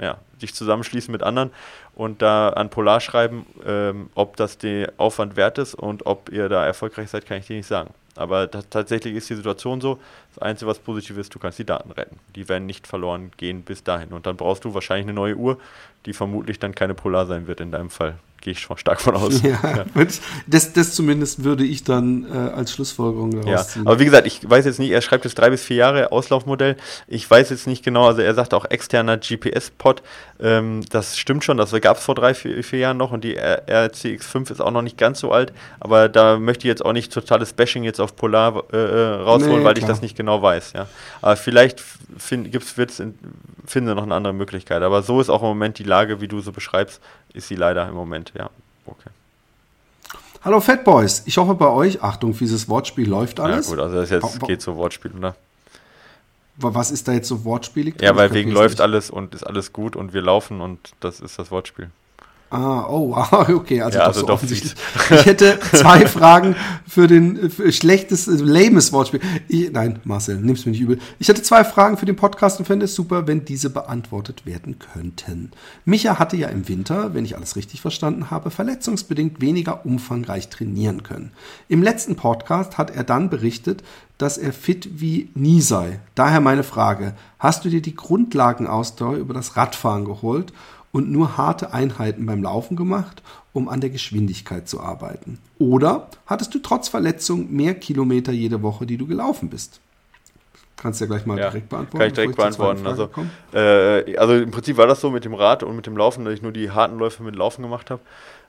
[0.00, 1.50] ja, dich zusammenschließen mit anderen
[1.94, 6.48] und da an Polar schreiben, ähm, ob das der Aufwand wert ist und ob ihr
[6.48, 7.92] da erfolgreich seid, kann ich dir nicht sagen.
[8.16, 9.98] Aber tatsächlich ist die Situation so,
[10.34, 12.18] das Einzige, was positiv ist, du kannst die Daten retten.
[12.34, 14.12] Die werden nicht verloren gehen bis dahin.
[14.12, 15.58] Und dann brauchst du wahrscheinlich eine neue Uhr,
[16.04, 19.14] die vermutlich dann keine Polar sein wird in deinem Fall gehe ich schon stark von
[19.16, 19.40] aus.
[19.42, 19.84] Ja, ja.
[20.46, 23.84] Das, das zumindest würde ich dann äh, als Schlussfolgerung daraus ziehen.
[23.84, 26.12] Ja, aber wie gesagt, ich weiß jetzt nicht, er schreibt jetzt drei bis vier Jahre
[26.12, 26.76] Auslaufmodell.
[27.06, 30.02] Ich weiß jetzt nicht genau, also er sagt auch externer GPS-Pod.
[30.40, 33.38] Ähm, das stimmt schon, das gab es vor drei, vier, vier, Jahren noch und die
[33.40, 35.52] RCX5 ist auch noch nicht ganz so alt.
[35.78, 39.60] Aber da möchte ich jetzt auch nicht totales Bashing jetzt auf Polar äh, äh rausholen,
[39.60, 40.72] nee, weil ich das nicht genau weiß.
[40.72, 40.88] Ja.
[41.20, 41.82] Aber vielleicht
[42.18, 43.14] find, gibt's, wird's in,
[43.64, 44.82] finden sie noch eine andere Möglichkeit.
[44.82, 47.00] Aber so ist auch im Moment die Lage, wie du so beschreibst
[47.34, 48.50] ist sie leider im Moment, ja.
[48.86, 49.10] Okay.
[50.44, 53.68] Hallo Fat Boys, ich hoffe bei euch, Achtung, dieses Wortspiel läuft alles.
[53.68, 55.36] Ja gut, also das jetzt geht so Wortspiel, oder?
[56.56, 58.00] Was ist da jetzt so wortspielig?
[58.00, 58.80] Ja, weil wegen läuft nicht.
[58.80, 61.90] alles und ist alles gut und wir laufen und das ist das Wortspiel.
[62.52, 63.16] Ah, oh,
[63.54, 64.74] okay, also, ja, also so doch offensichtlich.
[65.10, 66.54] Ich hätte zwei Fragen
[66.86, 69.20] für den für schlechtes, also lames Wortspiel.
[69.48, 70.98] Ich, nein, Marcel, nimm's mir nicht übel.
[71.18, 74.78] Ich hätte zwei Fragen für den Podcast und fände es super, wenn diese beantwortet werden
[74.78, 75.50] könnten.
[75.86, 81.02] Micha hatte ja im Winter, wenn ich alles richtig verstanden habe, verletzungsbedingt weniger umfangreich trainieren
[81.02, 81.32] können.
[81.68, 83.82] Im letzten Podcast hat er dann berichtet,
[84.18, 86.00] dass er fit wie nie sei.
[86.14, 90.52] Daher meine Frage, hast du dir die Grundlagenausdauer über das Radfahren geholt
[90.92, 93.22] und nur harte Einheiten beim Laufen gemacht,
[93.52, 95.38] um an der Geschwindigkeit zu arbeiten?
[95.58, 99.80] Oder hattest du trotz Verletzung mehr Kilometer jede Woche, die du gelaufen bist?
[100.76, 101.98] Kannst du ja gleich mal ja, direkt beantworten.
[101.98, 102.86] Kann ich direkt beantworten.
[102.86, 103.08] Also,
[103.54, 106.34] äh, also im Prinzip war das so mit dem Rad und mit dem Laufen, dass
[106.34, 108.02] ich nur die harten Läufe mit Laufen gemacht habe,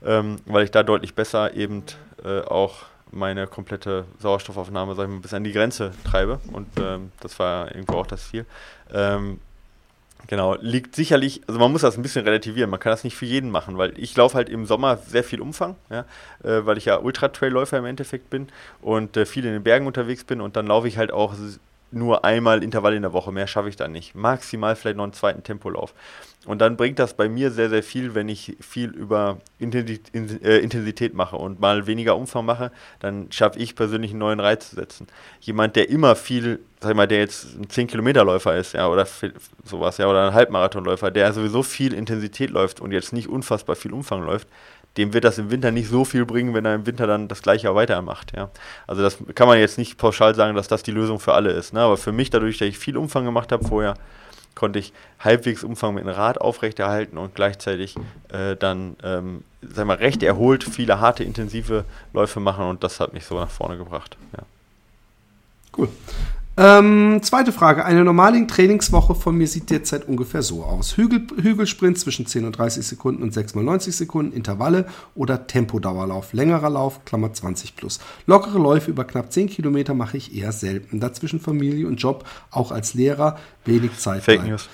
[0.04, 1.84] ähm, weil ich da deutlich besser eben
[2.24, 6.40] äh, auch meine komplette Sauerstoffaufnahme sag ich mal, bis an die Grenze treibe.
[6.52, 8.46] Und ähm, das war irgendwo auch das Ziel.
[8.92, 9.40] Ähm,
[10.28, 13.26] Genau, liegt sicherlich, also man muss das ein bisschen relativieren, man kann das nicht für
[13.26, 16.06] jeden machen, weil ich laufe halt im Sommer sehr viel Umfang, ja,
[16.44, 18.48] äh, weil ich ja Ultra-Trail-Läufer im Endeffekt bin
[18.82, 21.34] und äh, viel in den Bergen unterwegs bin und dann laufe ich halt auch
[21.94, 24.16] nur einmal Intervall in der Woche, mehr schaffe ich dann nicht.
[24.16, 25.94] Maximal vielleicht noch einen zweiten Tempolauf.
[26.46, 31.14] Und dann bringt das bei mir sehr, sehr viel, wenn ich viel über äh, Intensität
[31.14, 35.08] mache und mal weniger Umfang mache, dann schaffe ich persönlich einen neuen Reiz zu setzen.
[35.40, 39.08] Jemand, der immer viel, sag ich mal, der jetzt ein 10-Kilometer-Läufer ist, ja, oder
[39.64, 43.94] sowas, ja, oder ein Halbmarathonläufer, der sowieso viel Intensität läuft und jetzt nicht unfassbar viel
[43.94, 44.50] Umfang läuft,
[44.98, 47.42] dem wird das im Winter nicht so viel bringen, wenn er im Winter dann das
[47.42, 48.36] gleiche weitermacht.
[48.36, 48.50] Ja.
[48.86, 51.74] Also das kann man jetzt nicht pauschal sagen, dass das die Lösung für alle ist.
[51.74, 51.82] Ne?
[51.82, 53.96] Aber für mich, dadurch, dass ich viel Umfang gemacht habe vorher,
[54.56, 57.96] konnte ich halbwegs Umfang mit dem Rad aufrechterhalten und gleichzeitig
[58.32, 63.14] äh, dann, ähm, sag mal, recht erholt viele harte, intensive Läufe machen und das hat
[63.14, 64.18] mich so nach vorne gebracht.
[64.38, 64.44] Ja.
[65.76, 65.90] Cool.
[66.56, 67.84] Ähm, zweite Frage.
[67.84, 70.98] Eine normale Trainingswoche von mir sieht derzeit ungefähr so aus.
[70.98, 74.86] Hügel, Hügelsprint zwischen 10 und 30 Sekunden und 6 mal 90 Sekunden, Intervalle
[75.16, 78.00] oder Tempodauerlauf, längerer Lauf, Klammer 20 plus.
[78.28, 81.00] Lockere Läufe über knapp 10 Kilometer mache ich eher selten.
[81.00, 84.24] Dazwischen Familie und Job, auch als Lehrer, wenig Zeit.
[84.24, 84.70] Fake News.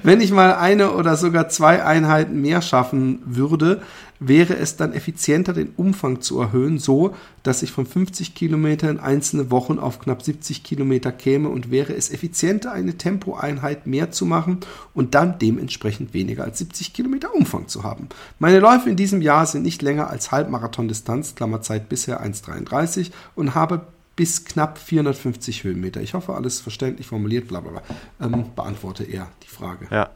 [0.03, 3.81] Wenn ich mal eine oder sogar zwei Einheiten mehr schaffen würde,
[4.21, 8.99] wäre es dann effizienter, den Umfang zu erhöhen, so dass ich von 50 Kilometer in
[8.99, 14.27] einzelne Wochen auf knapp 70 Kilometer käme und wäre es effizienter, eine Tempoeinheit mehr zu
[14.27, 14.59] machen
[14.93, 18.09] und dann dementsprechend weniger als 70 Kilometer Umfang zu haben.
[18.37, 23.87] Meine Läufe in diesem Jahr sind nicht länger als Halbmarathon-Distanz, Klammerzeit bisher 1,33 und habe
[24.15, 25.99] bis knapp 450 Höhenmeter.
[25.99, 27.81] Ich hoffe, alles verständlich formuliert, bla bla bla.
[28.21, 29.87] Ähm, beantworte er die Frage.
[29.89, 30.11] Ja.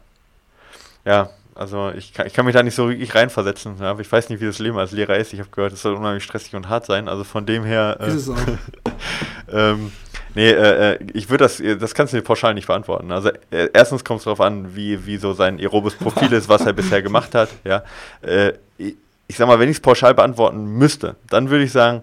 [1.04, 3.76] Ja, also ich kann, ich kann mich da nicht so wirklich reinversetzen.
[3.80, 5.32] Ja, ich weiß nicht, wie das Leben als Lehrer ist.
[5.32, 7.08] Ich habe gehört, es soll unheimlich stressig und hart sein.
[7.08, 7.96] Also von dem her.
[8.00, 8.36] Äh, ist es auch.
[9.52, 9.92] ähm,
[10.34, 13.10] nee, äh, äh ich würde das, das kannst du dir pauschal nicht beantworten.
[13.10, 16.66] Also äh, erstens kommt es darauf an, wie, wie so sein aerobes Profil ist, was
[16.66, 17.48] er bisher gemacht hat.
[17.64, 17.82] Ja.
[18.22, 18.94] Äh, ich,
[19.28, 22.02] ich sag mal, wenn ich es pauschal beantworten müsste, dann würde ich sagen,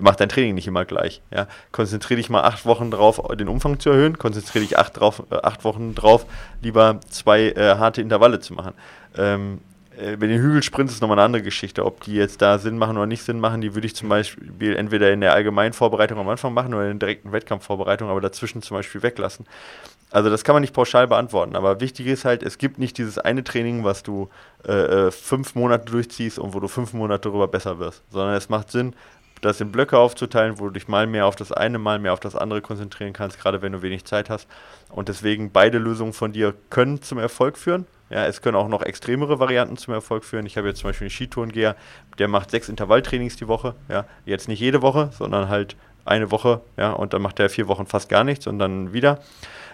[0.00, 1.20] mach dein Training nicht immer gleich.
[1.32, 1.46] Ja.
[1.72, 4.18] Konzentriere dich mal acht Wochen drauf, den Umfang zu erhöhen.
[4.18, 6.26] Konzentriere dich acht, drauf, äh, acht Wochen drauf,
[6.62, 8.74] lieber zwei äh, harte Intervalle zu machen.
[9.16, 9.60] Ähm,
[9.98, 11.84] äh, bei den Hügelsprints ist nochmal eine andere Geschichte.
[11.84, 14.76] Ob die jetzt da Sinn machen oder nicht Sinn machen, die würde ich zum Beispiel
[14.76, 18.62] entweder in der allgemeinen Vorbereitung am Anfang machen oder in der direkten Wettkampfvorbereitung, aber dazwischen
[18.62, 19.46] zum Beispiel weglassen.
[20.10, 23.18] Also das kann man nicht pauschal beantworten, aber wichtig ist halt, es gibt nicht dieses
[23.18, 24.28] eine Training, was du
[24.64, 24.72] äh,
[25.06, 28.70] äh fünf Monate durchziehst und wo du fünf Monate darüber besser wirst, sondern es macht
[28.70, 28.94] Sinn,
[29.40, 32.20] das in Blöcke aufzuteilen, wo du dich mal mehr auf das eine, mal mehr auf
[32.20, 34.48] das andere konzentrieren kannst, gerade wenn du wenig Zeit hast.
[34.90, 37.86] Und deswegen beide Lösungen von dir können zum Erfolg führen.
[38.10, 40.46] Ja, es können auch noch extremere Varianten zum Erfolg führen.
[40.46, 41.74] Ich habe jetzt zum Beispiel einen Skitourengeher,
[42.18, 43.74] der macht sechs Intervalltrainings die Woche.
[43.88, 46.60] Ja, jetzt nicht jede Woche, sondern halt eine Woche.
[46.76, 49.20] Ja, und dann macht er vier Wochen fast gar nichts und dann wieder.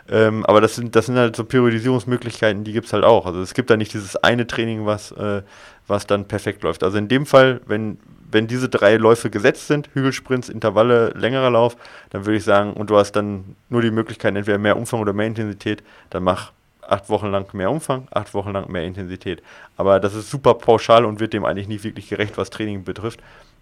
[0.08, 3.26] Ähm, aber das sind, das sind halt so Periodisierungsmöglichkeiten, die gibt es halt auch.
[3.26, 5.42] Also es gibt da nicht dieses eine Training, was, äh,
[5.86, 6.82] was dann perfekt läuft.
[6.82, 7.98] Also in dem Fall, wenn,
[8.32, 11.76] wenn diese drei Läufe gesetzt sind, Hügelsprints, Intervalle, längerer Lauf,
[12.10, 15.12] dann würde ich sagen, und du hast dann nur die Möglichkeit, entweder mehr Umfang oder
[15.12, 16.52] mehr Intensität, dann mach
[16.82, 19.42] acht Wochen lang mehr Umfang, acht Wochen lang mehr Intensität.
[19.76, 23.20] Aber das ist super pauschal und wird dem eigentlich nicht wirklich gerecht, was Training betrifft.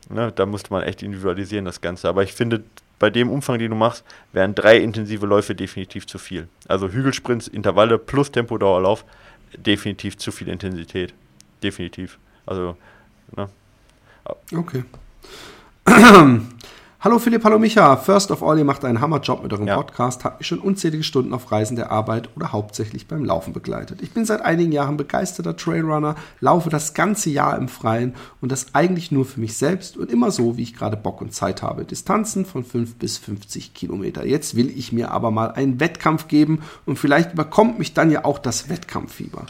[0.08, 2.08] Ne, da musste man echt individualisieren, das Ganze.
[2.08, 2.62] Aber ich finde,
[2.98, 6.48] bei dem Umfang, den du machst, wären drei intensive Läufe definitiv zu viel.
[6.66, 9.04] Also Hügelsprints, Intervalle plus Tempodauerlauf,
[9.56, 11.12] definitiv zu viel Intensität.
[11.62, 12.18] Definitiv.
[12.46, 12.76] Also,
[13.36, 13.48] ne,
[14.54, 14.84] Okay.
[17.00, 17.96] Hallo Philipp, hallo Micha.
[17.96, 19.76] First of all, ihr macht einen Hammerjob mit eurem ja.
[19.76, 24.02] Podcast, habt mich schon unzählige Stunden auf Reisen der Arbeit oder hauptsächlich beim Laufen begleitet.
[24.02, 28.74] Ich bin seit einigen Jahren begeisterter Trailrunner, laufe das ganze Jahr im Freien und das
[28.74, 31.84] eigentlich nur für mich selbst und immer so, wie ich gerade Bock und Zeit habe.
[31.84, 34.26] Distanzen von 5 bis 50 Kilometer.
[34.26, 38.24] Jetzt will ich mir aber mal einen Wettkampf geben und vielleicht überkommt mich dann ja
[38.24, 39.46] auch das Wettkampffieber.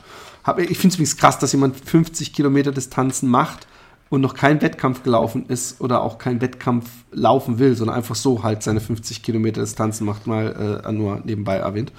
[0.58, 3.66] Ich finde es übrigens krass, dass jemand 50 Kilometer Distanzen macht
[4.10, 8.42] und noch kein Wettkampf gelaufen ist oder auch kein Wettkampf laufen will, sondern einfach so
[8.42, 11.92] halt seine 50 Kilometer Distanzen macht, mal äh, nur nebenbei erwähnt.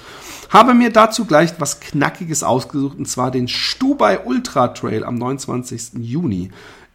[0.49, 5.93] Habe mir dazu gleich was Knackiges ausgesucht und zwar den Stubai Ultra Trail am 29.
[5.99, 6.51] Juni.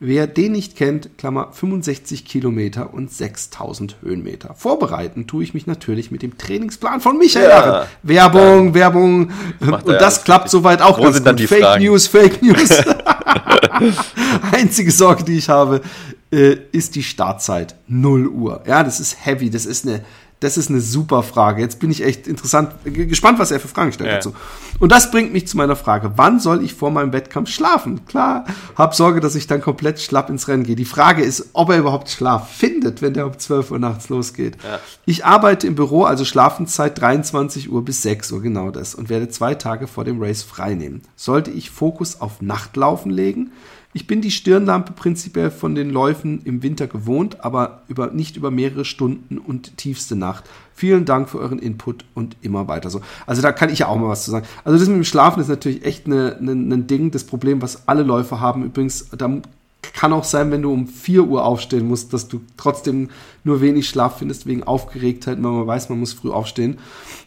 [0.06, 4.52] Wer den nicht kennt, Klammer 65 Kilometer und 6000 Höhenmeter.
[4.54, 7.48] Vorbereiten tue ich mich natürlich mit dem Trainingsplan von Michael.
[7.48, 8.74] Ja, Werbung, ja.
[8.74, 9.30] Werbung.
[9.60, 11.40] Und das klappt soweit auch Wo ganz gut.
[11.40, 11.84] Fake Fragen?
[11.84, 12.68] News, Fake News.
[14.52, 15.80] Einzige Sorge, die ich habe,
[16.30, 17.74] äh, ist die Startzeit.
[17.86, 18.62] 0 Uhr.
[18.66, 19.48] Ja, das ist heavy.
[19.48, 20.04] Das ist eine
[20.44, 21.62] das ist eine super Frage.
[21.62, 24.16] Jetzt bin ich echt interessant, gespannt, was er für Fragen stellt ja.
[24.16, 24.34] dazu.
[24.78, 26.12] Und das bringt mich zu meiner Frage.
[26.16, 28.04] Wann soll ich vor meinem Wettkampf schlafen?
[28.04, 28.44] Klar,
[28.76, 30.76] hab Sorge, dass ich dann komplett schlapp ins Rennen gehe.
[30.76, 34.58] Die Frage ist, ob er überhaupt Schlaf findet, wenn der um 12 Uhr nachts losgeht.
[34.62, 34.80] Ja.
[35.06, 39.30] Ich arbeite im Büro, also Schlafenszeit 23 Uhr bis 6 Uhr, genau das, und werde
[39.30, 41.00] zwei Tage vor dem Race frei nehmen.
[41.16, 43.50] Sollte ich Fokus auf Nachtlaufen legen?
[43.96, 48.50] Ich bin die Stirnlampe prinzipiell von den Läufen im Winter gewohnt, aber über, nicht über
[48.50, 50.42] mehrere Stunden und tiefste Nacht.
[50.74, 53.02] Vielen Dank für euren Input und immer weiter so.
[53.24, 54.46] Also da kann ich ja auch mal was zu sagen.
[54.64, 57.86] Also das mit dem Schlafen ist natürlich echt eine, eine, ein Ding, das Problem, was
[57.86, 58.64] alle Läufer haben.
[58.64, 59.30] Übrigens, da
[59.92, 63.10] kann auch sein, wenn du um 4 Uhr aufstehen musst, dass du trotzdem
[63.44, 66.78] nur wenig Schlaf findest wegen Aufgeregtheit, weil man weiß, man muss früh aufstehen.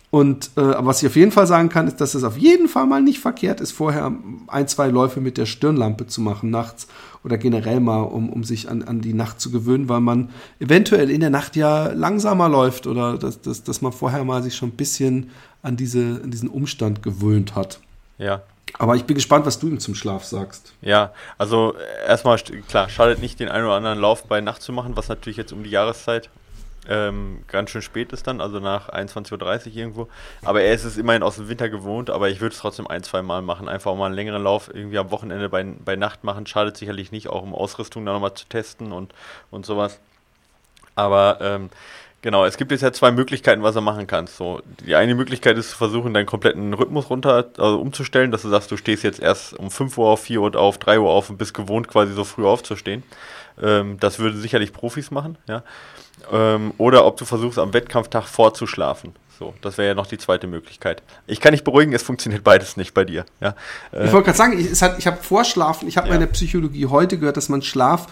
[0.09, 2.85] Und äh, was ich auf jeden Fall sagen kann, ist, dass es auf jeden Fall
[2.85, 4.13] mal nicht verkehrt ist, vorher
[4.47, 6.87] ein, zwei Läufe mit der Stirnlampe zu machen nachts
[7.25, 10.29] oder generell mal, um, um sich an, an die Nacht zu gewöhnen, weil man
[10.59, 14.55] eventuell in der Nacht ja langsamer läuft oder dass, dass, dass man vorher mal sich
[14.55, 15.29] schon ein bisschen
[15.61, 17.79] an, diese, an diesen Umstand gewöhnt hat.
[18.17, 18.43] Ja.
[18.79, 20.73] Aber ich bin gespannt, was du ihm zum Schlaf sagst.
[20.81, 21.73] Ja, also
[22.05, 22.37] erstmal,
[22.67, 25.51] klar, schadet nicht, den einen oder anderen Lauf bei Nacht zu machen, was natürlich jetzt
[25.51, 26.29] um die Jahreszeit
[26.89, 30.07] ähm, ganz schön spät ist dann, also nach 21.30 Uhr irgendwo.
[30.43, 33.03] Aber er ist es immerhin aus dem Winter gewohnt, aber ich würde es trotzdem ein,
[33.03, 33.67] zwei Mal machen.
[33.67, 36.47] Einfach mal einen längeren Lauf irgendwie am Wochenende bei, bei Nacht machen.
[36.47, 39.13] Schadet sicherlich nicht, auch um Ausrüstung da nochmal zu testen und,
[39.51, 39.99] und sowas.
[40.95, 41.69] Aber ähm,
[42.23, 44.37] Genau, es gibt jetzt ja zwei Möglichkeiten, was du machen kannst.
[44.37, 48.49] So, die eine Möglichkeit ist zu versuchen, deinen kompletten Rhythmus runter also umzustellen, dass du
[48.49, 51.29] sagst, du stehst jetzt erst um 5 Uhr auf, 4 Uhr auf, 3 Uhr auf
[51.29, 53.03] und bist gewohnt, quasi so früh aufzustehen.
[53.61, 55.63] Ähm, das würden sicherlich Profis machen, ja.
[56.31, 59.13] Ähm, oder ob du versuchst, am Wettkampftag vorzuschlafen.
[59.37, 61.03] So, das wäre ja noch die zweite Möglichkeit.
[61.27, 63.23] Ich kann dich beruhigen, es funktioniert beides nicht bei dir.
[63.39, 63.53] Ja?
[63.91, 66.15] ich wollte gerade sagen, ich, ich habe Vorschlafen, ich habe ja.
[66.15, 68.07] meine Psychologie heute gehört, dass man Schlaf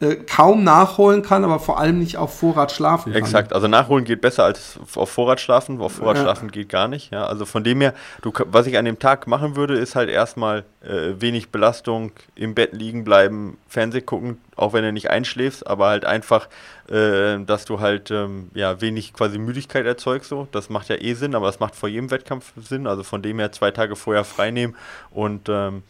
[0.00, 3.20] äh, kaum nachholen kann, aber vor allem nicht auf Vorrat schlafen kann.
[3.20, 6.22] Exakt, also nachholen geht besser als auf Vorrat schlafen, auf Vorrat ja.
[6.22, 7.10] schlafen geht gar nicht.
[7.10, 10.08] Ja, also von dem her, du, was ich an dem Tag machen würde, ist halt
[10.08, 15.66] erstmal äh, wenig Belastung, im Bett liegen bleiben, Fernseh gucken, auch wenn du nicht einschläfst,
[15.66, 16.48] aber halt einfach,
[16.88, 20.28] äh, dass du halt ähm, ja wenig quasi Müdigkeit erzeugst.
[20.28, 22.86] So, das macht ja eh Sinn, aber das macht vor jedem Wettkampf Sinn.
[22.86, 24.76] Also von dem her zwei Tage vorher frei nehmen
[25.10, 25.82] und ähm,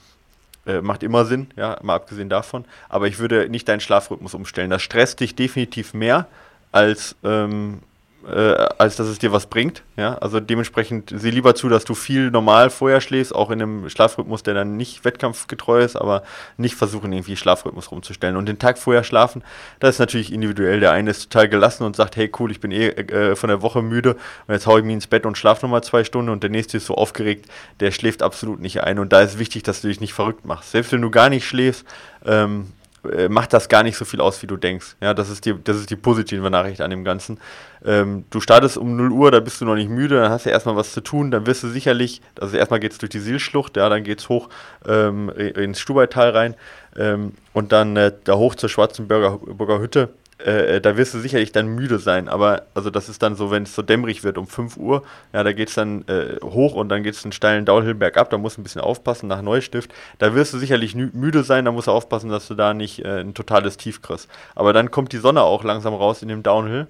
[0.69, 2.65] äh, macht immer Sinn, ja, mal abgesehen davon.
[2.89, 4.71] Aber ich würde nicht deinen Schlafrhythmus umstellen.
[4.71, 6.27] Das stresst dich definitiv mehr
[6.71, 7.81] als ähm,
[8.27, 9.83] äh, als dass es dir was bringt.
[9.97, 10.15] Ja?
[10.19, 14.43] Also dementsprechend sieh lieber zu, dass du viel normal vorher schläfst, auch in einem Schlafrhythmus,
[14.43, 16.23] der dann nicht wettkampfgetreu ist, aber
[16.57, 18.37] nicht versuchen, irgendwie Schlafrhythmus rumzustellen.
[18.37, 19.43] Und den Tag vorher schlafen,
[19.81, 20.81] das ist natürlich individuell.
[20.81, 23.63] Der eine ist total gelassen und sagt, hey cool, ich bin eh äh, von der
[23.63, 24.15] Woche müde
[24.47, 26.77] und jetzt haue ich mich ins Bett und schlafe nochmal zwei Stunden und der nächste
[26.77, 27.47] ist so aufgeregt,
[27.81, 28.99] der schläft absolut nicht ein.
[28.99, 30.73] Und da ist wichtig, dass du dich nicht verrückt machst.
[30.73, 31.85] Selbst wenn du gar nicht schläfst,
[32.25, 32.73] ähm,
[33.05, 34.97] äh, macht das gar nicht so viel aus, wie du denkst.
[35.01, 37.39] Ja, das ist die, das ist die positive Nachricht an dem Ganzen.
[37.85, 40.51] Ähm, du startest um 0 Uhr, da bist du noch nicht müde, dann hast du
[40.51, 43.77] erstmal was zu tun, dann wirst du sicherlich, also erstmal geht es durch die Sielschlucht,
[43.77, 44.49] ja, dann geht es hoch
[44.87, 46.55] ähm, ins Stubaital rein
[46.97, 50.11] ähm, und dann äh, da hoch zur Schwarzenburger Hütte
[50.45, 53.51] äh, äh, da wirst du sicherlich dann müde sein, aber also das ist dann so,
[53.51, 56.75] wenn es so dämmerig wird um 5 Uhr, ja, da geht es dann äh, hoch
[56.75, 59.43] und dann geht es einen steilen Downhill bergab, da musst du ein bisschen aufpassen nach
[59.43, 59.93] Neustift.
[60.19, 63.21] Da wirst du sicherlich müde sein, da musst du aufpassen, dass du da nicht äh,
[63.21, 64.29] ein totales Tief kriegst.
[64.55, 66.87] Aber dann kommt die Sonne auch langsam raus in dem Downhill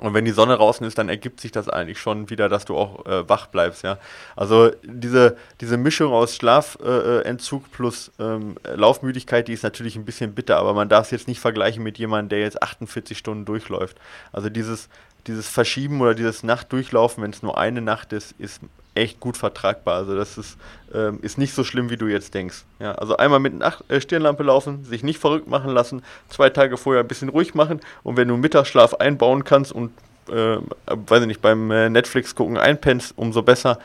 [0.00, 2.76] und wenn die Sonne draußen ist, dann ergibt sich das eigentlich schon wieder, dass du
[2.76, 3.98] auch äh, wach bleibst, ja.
[4.34, 10.34] Also diese, diese Mischung aus Schlafentzug äh, plus ähm, Laufmüdigkeit, die ist natürlich ein bisschen
[10.34, 13.96] bitter, aber man darf es jetzt nicht vergleichen mit jemandem, der jetzt 48 Stunden durchläuft.
[14.32, 14.90] Also dieses,
[15.26, 18.60] dieses Verschieben oder dieses Nachtdurchlaufen, wenn es nur eine Nacht ist, ist
[18.94, 19.96] echt gut vertragbar.
[19.96, 20.56] Also das ist,
[20.94, 22.64] ähm, ist nicht so schlimm, wie du jetzt denkst.
[22.78, 26.76] Ja, also einmal mit Nacht äh, Stirnlampe laufen, sich nicht verrückt machen lassen, zwei Tage
[26.76, 29.92] vorher ein bisschen ruhig machen und wenn du Mittagsschlaf einbauen kannst und
[30.30, 33.78] äh, weiß ich nicht, beim äh, Netflix gucken einpennst, umso besser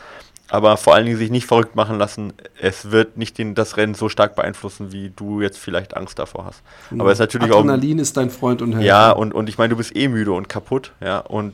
[0.51, 2.33] aber vor allen Dingen sich nicht verrückt machen lassen.
[2.59, 6.45] Es wird nicht den, das Rennen so stark beeinflussen, wie du jetzt vielleicht Angst davor
[6.45, 6.61] hast.
[6.91, 7.73] Aber es ist natürlich Adrenalin auch.
[7.73, 8.85] Adrenalin ist dein Freund und Helfer.
[8.85, 11.19] Ja, und, und ich meine, du bist eh müde und kaputt, ja.
[11.19, 11.53] Und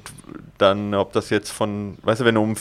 [0.57, 2.55] dann, ob das jetzt von, weißt du, wenn du um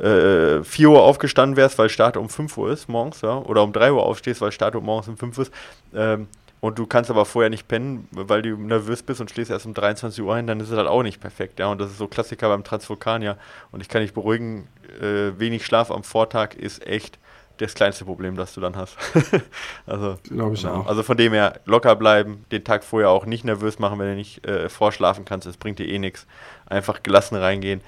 [0.00, 3.72] äh, 4 Uhr aufgestanden wärst, weil Start um 5 Uhr ist morgens, ja, oder um
[3.72, 5.52] 3 Uhr aufstehst, weil Start um morgens um 5 Uhr ist,
[5.92, 6.28] ähm,
[6.60, 9.74] und du kannst aber vorher nicht pennen, weil du nervös bist und schläfst erst um
[9.74, 11.58] 23 Uhr ein, dann ist es halt auch nicht perfekt.
[11.58, 13.38] Ja, und das ist so Klassiker beim Transvulkanier.
[13.72, 14.68] Und ich kann dich beruhigen,
[15.00, 17.18] äh, wenig Schlaf am Vortag ist echt
[17.56, 18.96] das kleinste Problem, das du dann hast.
[19.86, 20.80] also, Glaube ich genau.
[20.80, 20.86] auch.
[20.86, 24.14] Also von dem her locker bleiben, den Tag vorher auch nicht nervös machen, wenn du
[24.14, 26.26] nicht äh, vorschlafen kannst, das bringt dir eh nichts.
[26.66, 27.80] Einfach gelassen reingehen.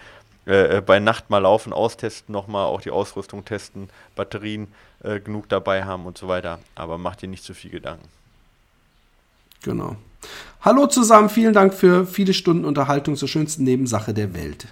[0.46, 4.68] Äh, äh, bei Nacht mal laufen, austesten, nochmal auch die Ausrüstung testen, Batterien
[5.02, 6.58] äh, genug dabei haben und so weiter.
[6.74, 8.08] Aber mach dir nicht zu viel Gedanken.
[9.62, 9.96] Genau.
[10.60, 14.66] Hallo zusammen, vielen Dank für viele Stunden Unterhaltung zur schönsten Nebensache der Welt.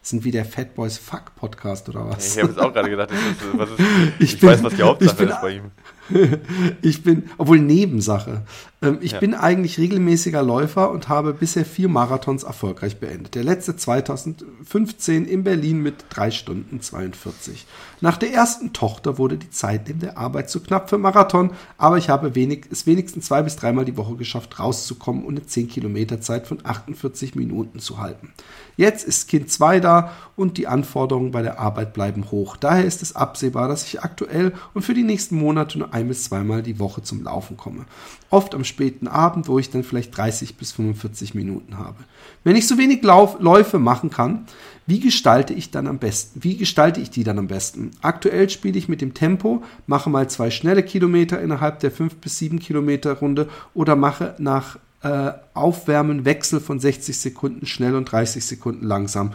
[0.00, 2.36] Das sind wie der Fat Boys Fuck Podcast oder was?
[2.36, 3.78] Ich habe jetzt auch gerade gedacht, ist, was ist,
[4.20, 5.70] ich, ich bin, weiß, was die Hauptsache bin, ist bei ihm.
[6.82, 8.42] ich bin, obwohl Nebensache.
[8.82, 9.20] Ähm, ich ja.
[9.20, 13.34] bin eigentlich regelmäßiger Läufer und habe bisher vier Marathons erfolgreich beendet.
[13.34, 17.66] Der letzte 2015 in Berlin mit drei Stunden 42.
[18.00, 21.96] Nach der ersten Tochter wurde die Zeit neben der Arbeit zu knapp für Marathon, aber
[21.96, 25.68] ich habe wenig, es wenigstens zwei bis dreimal die Woche geschafft, rauszukommen und eine 10
[25.68, 28.32] Kilometer Zeit von 48 Minuten zu halten.
[28.76, 32.56] Jetzt ist Kind 2 da und die Anforderungen bei der Arbeit bleiben hoch.
[32.56, 36.24] Daher ist es absehbar, dass ich aktuell und für die nächsten Monate nur ein bis
[36.24, 37.86] zweimal die Woche zum Laufen komme.
[38.28, 41.96] Oft am späten Abend, wo ich dann vielleicht 30 bis 45 Minuten habe.
[42.44, 44.46] Wenn ich so wenig Lauf Läufe machen kann,
[44.86, 46.44] wie gestalte ich dann am besten?
[46.44, 47.92] Wie gestalte ich die dann am besten?
[48.02, 52.38] Aktuell spiele ich mit dem Tempo, mache mal zwei schnelle Kilometer innerhalb der 5 bis
[52.38, 58.44] 7 Kilometer Runde oder mache nach äh, Aufwärmen Wechsel von 60 Sekunden schnell und 30
[58.44, 59.32] Sekunden langsam.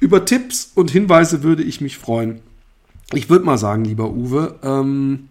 [0.00, 2.40] Über Tipps und Hinweise würde ich mich freuen.
[3.12, 5.28] Ich würde mal sagen, lieber Uwe, ähm,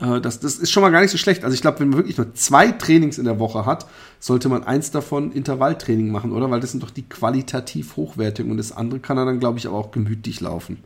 [0.00, 1.44] äh, das, das ist schon mal gar nicht so schlecht.
[1.44, 3.86] Also ich glaube, wenn man wirklich nur zwei Trainings in der Woche hat,
[4.18, 6.50] sollte man eins davon Intervalltraining machen, oder?
[6.50, 9.66] Weil das sind doch die qualitativ hochwertigen und das andere kann er dann, glaube ich,
[9.66, 10.82] aber auch gemütlich laufen.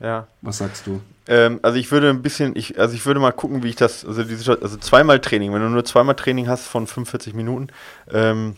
[0.00, 0.28] Ja.
[0.42, 1.00] Was sagst du?
[1.26, 4.04] Ähm, also ich würde ein bisschen, ich, also ich würde mal gucken, wie ich das,
[4.04, 7.68] also, diese, also zweimal Training, wenn du nur zweimal Training hast von 45 Minuten,
[8.12, 8.54] ähm,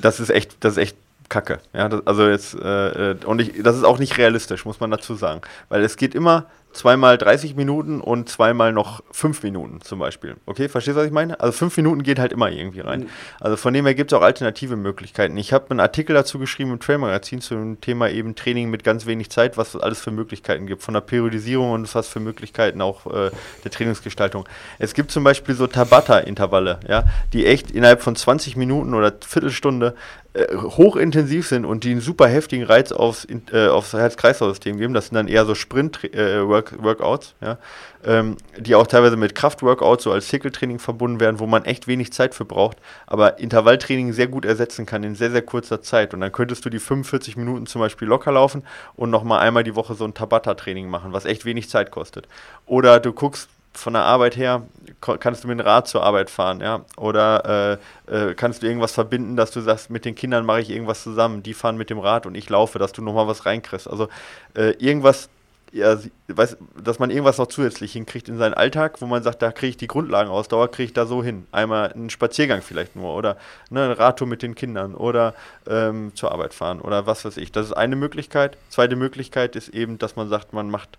[0.00, 0.96] das ist echt, das ist echt
[1.28, 1.60] Kacke.
[1.72, 4.90] Ja, das, also jetzt, äh, äh, und ich, das ist auch nicht realistisch, muss man
[4.90, 5.40] dazu sagen.
[5.68, 10.36] Weil es geht immer zweimal 30 Minuten und zweimal noch 5 Minuten zum Beispiel.
[10.46, 11.40] Okay, verstehst du, was ich meine?
[11.40, 13.00] Also 5 Minuten geht halt immer irgendwie rein.
[13.00, 13.08] Mhm.
[13.40, 15.36] Also von dem her gibt es auch alternative Möglichkeiten.
[15.36, 19.30] Ich habe einen Artikel dazu geschrieben im Trailmagazin zum Thema eben Training mit ganz wenig
[19.30, 20.82] Zeit, was es alles für Möglichkeiten gibt.
[20.82, 23.30] Von der Periodisierung und was für Möglichkeiten auch äh,
[23.64, 24.48] der Trainingsgestaltung.
[24.78, 29.94] Es gibt zum Beispiel so Tabata-Intervalle, ja, die echt innerhalb von 20 Minuten oder Viertelstunde
[30.32, 34.94] äh, hochintensiv sind und die einen super heftigen Reiz aufs, äh, aufs Herz-Kreislauf-System geben.
[34.94, 37.58] Das sind dann eher so Sprint-Workouts, äh, ja,
[38.04, 42.12] ähm, die auch teilweise mit Kraft-Workouts so als Zirkeltraining verbunden werden, wo man echt wenig
[42.12, 42.76] Zeit für braucht,
[43.08, 46.14] aber Intervalltraining sehr gut ersetzen kann in sehr, sehr kurzer Zeit.
[46.14, 48.62] Und dann könntest du die 45 Minuten zum Beispiel locker laufen
[48.94, 52.28] und nochmal einmal die Woche so ein Tabata-Training machen, was echt wenig Zeit kostet.
[52.66, 54.62] Oder du guckst, von der Arbeit her
[55.00, 56.84] kannst du mit dem Rad zur Arbeit fahren, ja?
[56.96, 60.70] Oder äh, äh, kannst du irgendwas verbinden, dass du sagst, mit den Kindern mache ich
[60.70, 63.88] irgendwas zusammen, die fahren mit dem Rad und ich laufe, dass du nochmal was reinkriegst.
[63.88, 64.08] Also
[64.54, 65.28] äh, irgendwas,
[65.72, 65.96] ja,
[66.26, 69.70] weiß, dass man irgendwas noch zusätzlich hinkriegt in seinen Alltag, wo man sagt, da kriege
[69.70, 71.46] ich die Grundlagenausdauer, kriege ich da so hin.
[71.52, 73.36] Einmal einen Spaziergang vielleicht nur oder
[73.70, 75.34] ne, eine Radtour mit den Kindern oder
[75.68, 77.52] ähm, zur Arbeit fahren oder was weiß ich.
[77.52, 78.56] Das ist eine Möglichkeit.
[78.68, 80.98] Zweite Möglichkeit ist eben, dass man sagt, man macht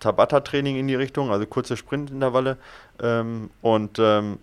[0.00, 2.56] Tabata-Training in die Richtung, also kurze Sprintintervalle
[3.00, 4.38] ähm, und ähm,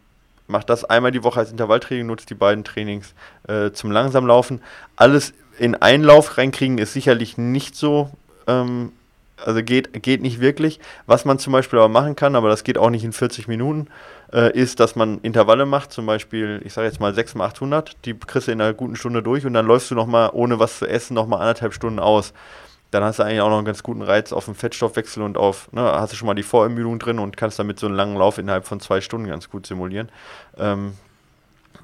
[0.48, 3.14] macht das einmal die Woche als Intervalltraining, nutzt die beiden Trainings
[3.48, 4.62] äh, zum Langsamlaufen.
[4.96, 8.12] Alles in Einlauf reinkriegen ist sicherlich nicht so,
[8.48, 8.92] ähm,
[9.44, 10.80] also geht, geht nicht wirklich.
[11.08, 13.88] Was man zum Beispiel aber machen kann, aber das geht auch nicht in 40 Minuten,
[14.32, 17.98] äh, ist, dass man Intervalle macht, zum Beispiel, ich sage jetzt mal 6 mal 800,
[18.06, 20.80] die kriegst du in einer guten Stunde durch und dann läufst du nochmal, ohne was
[20.80, 22.34] zu essen, nochmal anderthalb Stunden aus
[22.96, 25.72] dann hast du eigentlich auch noch einen ganz guten Reiz auf den Fettstoffwechsel und auf,
[25.74, 28.38] ne, hast du schon mal die Vorermüdung drin und kannst damit so einen langen Lauf
[28.38, 30.10] innerhalb von zwei Stunden ganz gut simulieren.
[30.58, 30.94] Ähm,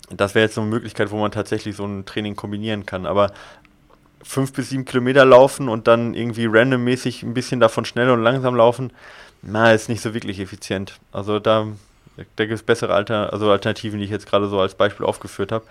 [0.10, 3.06] das wäre jetzt so eine Möglichkeit, wo man tatsächlich so ein Training kombinieren kann.
[3.06, 3.34] Aber
[4.24, 8.56] fünf bis sieben Kilometer laufen und dann irgendwie randommäßig ein bisschen davon schnell und langsam
[8.56, 8.94] laufen,
[9.42, 11.00] na, ist nicht so wirklich effizient.
[11.12, 11.68] Also da,
[12.36, 15.52] da gibt es bessere Alter, also Alternativen, die ich jetzt gerade so als Beispiel aufgeführt
[15.52, 15.66] habe.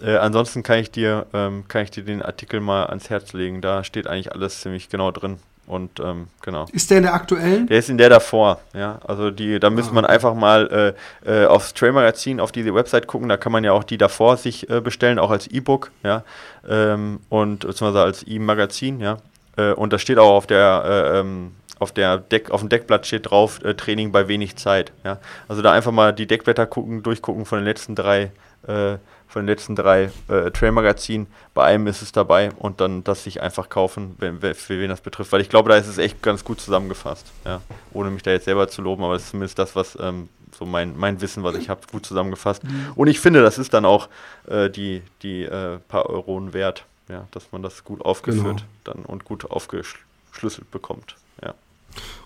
[0.00, 3.60] Äh, ansonsten kann ich dir, ähm, kann ich dir den Artikel mal ans Herz legen.
[3.60, 5.38] Da steht eigentlich alles ziemlich genau drin.
[5.66, 6.66] Und ähm, genau.
[6.72, 7.66] Ist der in der aktuellen?
[7.66, 8.98] Der ist in der davor, ja.
[9.06, 9.94] Also die, da müsste ah.
[9.94, 13.64] man einfach mal äh, äh, aufs Trail Magazin, auf diese Website gucken, da kann man
[13.64, 16.22] ja auch die davor sich äh, bestellen, auch als E-Book, ja.
[16.68, 19.16] Ähm, und beziehungsweise als E-Magazin, ja.
[19.56, 23.06] Äh, und da steht auch auf der äh, ähm, auf der Deck, auf dem Deckblatt
[23.06, 24.92] steht drauf, Training bei wenig Zeit.
[25.02, 25.18] Ja?
[25.48, 28.30] Also da einfach mal die Deckblätter gucken, durchgucken von den letzten drei
[28.68, 28.96] äh,
[29.34, 31.26] von den letzten drei äh, Trail-Magazinen.
[31.54, 35.00] Bei einem ist es dabei und dann das sich einfach kaufen, wenn, für wen das
[35.00, 35.32] betrifft.
[35.32, 37.26] Weil ich glaube, da ist es echt ganz gut zusammengefasst.
[37.44, 37.60] Ja.
[37.92, 40.64] Ohne mich da jetzt selber zu loben, aber es ist zumindest das, was ähm, so
[40.64, 42.62] mein, mein Wissen, was ich habe, gut zusammengefasst.
[42.62, 42.92] Mhm.
[42.94, 44.08] Und ich finde, das ist dann auch
[44.46, 48.94] äh, die, die äh, paar Euronen wert, ja, dass man das gut aufgeführt genau.
[48.96, 51.16] dann und gut aufgeschlüsselt bekommt.
[51.42, 51.54] Ja.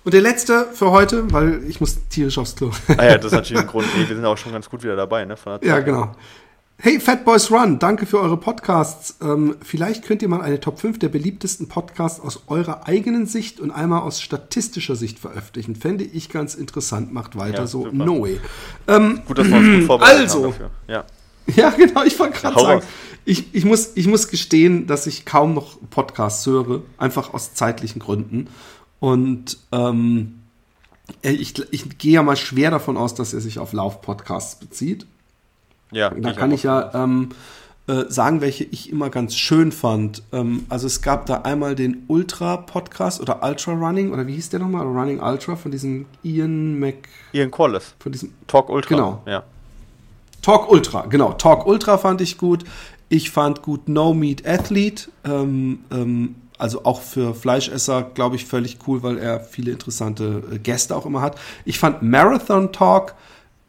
[0.05, 2.71] Und der letzte für heute, weil ich muss tierisch aufs Klo.
[2.99, 3.87] Ah ja, das ist natürlich ein Grund.
[3.97, 5.37] Nee, wir sind auch schon ganz gut wieder dabei, ne?
[5.63, 6.15] ja, genau.
[6.81, 9.17] Hey Fat Boys Run, danke für eure Podcasts.
[9.21, 13.59] Ähm, vielleicht könnt ihr mal eine Top 5 der beliebtesten Podcasts aus eurer eigenen Sicht
[13.59, 15.75] und einmal aus statistischer Sicht veröffentlichen.
[15.75, 17.13] Fände ich ganz interessant.
[17.13, 17.83] Macht weiter ja, so.
[17.83, 17.97] Super.
[17.97, 18.39] No way.
[18.87, 20.71] Ähm, gut, dass wir uns gut vorbereitet also, haben dafür.
[20.87, 21.05] Ja.
[21.57, 22.83] ja, genau, ich wollte gerade sagen.
[23.25, 27.99] Ich, ich, muss, ich muss gestehen, dass ich kaum noch Podcasts höre, einfach aus zeitlichen
[27.99, 28.47] Gründen.
[29.01, 30.43] Und ähm,
[31.23, 35.09] ich, ich gehe ja mal schwer davon aus, dass er sich auf Lauf-Podcasts bezieht.
[35.91, 37.31] Ja, da kann ich ja ähm,
[37.89, 40.23] äh, sagen, welche ich immer ganz schön fand.
[40.33, 44.61] Ähm, also es gab da einmal den Ultra-Podcast oder Ultra Running, oder wie hieß der
[44.61, 44.87] nochmal?
[44.87, 47.09] Running Ultra von diesem Ian Mc...
[47.33, 47.95] Ian Quallis.
[47.99, 48.35] Von diesem...
[48.47, 48.95] Talk Ultra.
[48.95, 49.23] Genau.
[49.27, 49.43] Ja.
[50.43, 51.33] Talk Ultra, genau.
[51.33, 52.65] Talk Ultra fand ich gut.
[53.09, 55.09] Ich fand gut No Meat Athlete.
[55.25, 60.59] Ähm, ähm, also auch für Fleischesser, glaube ich, völlig cool, weil er viele interessante äh,
[60.59, 61.39] Gäste auch immer hat.
[61.65, 63.15] Ich fand Marathon Talk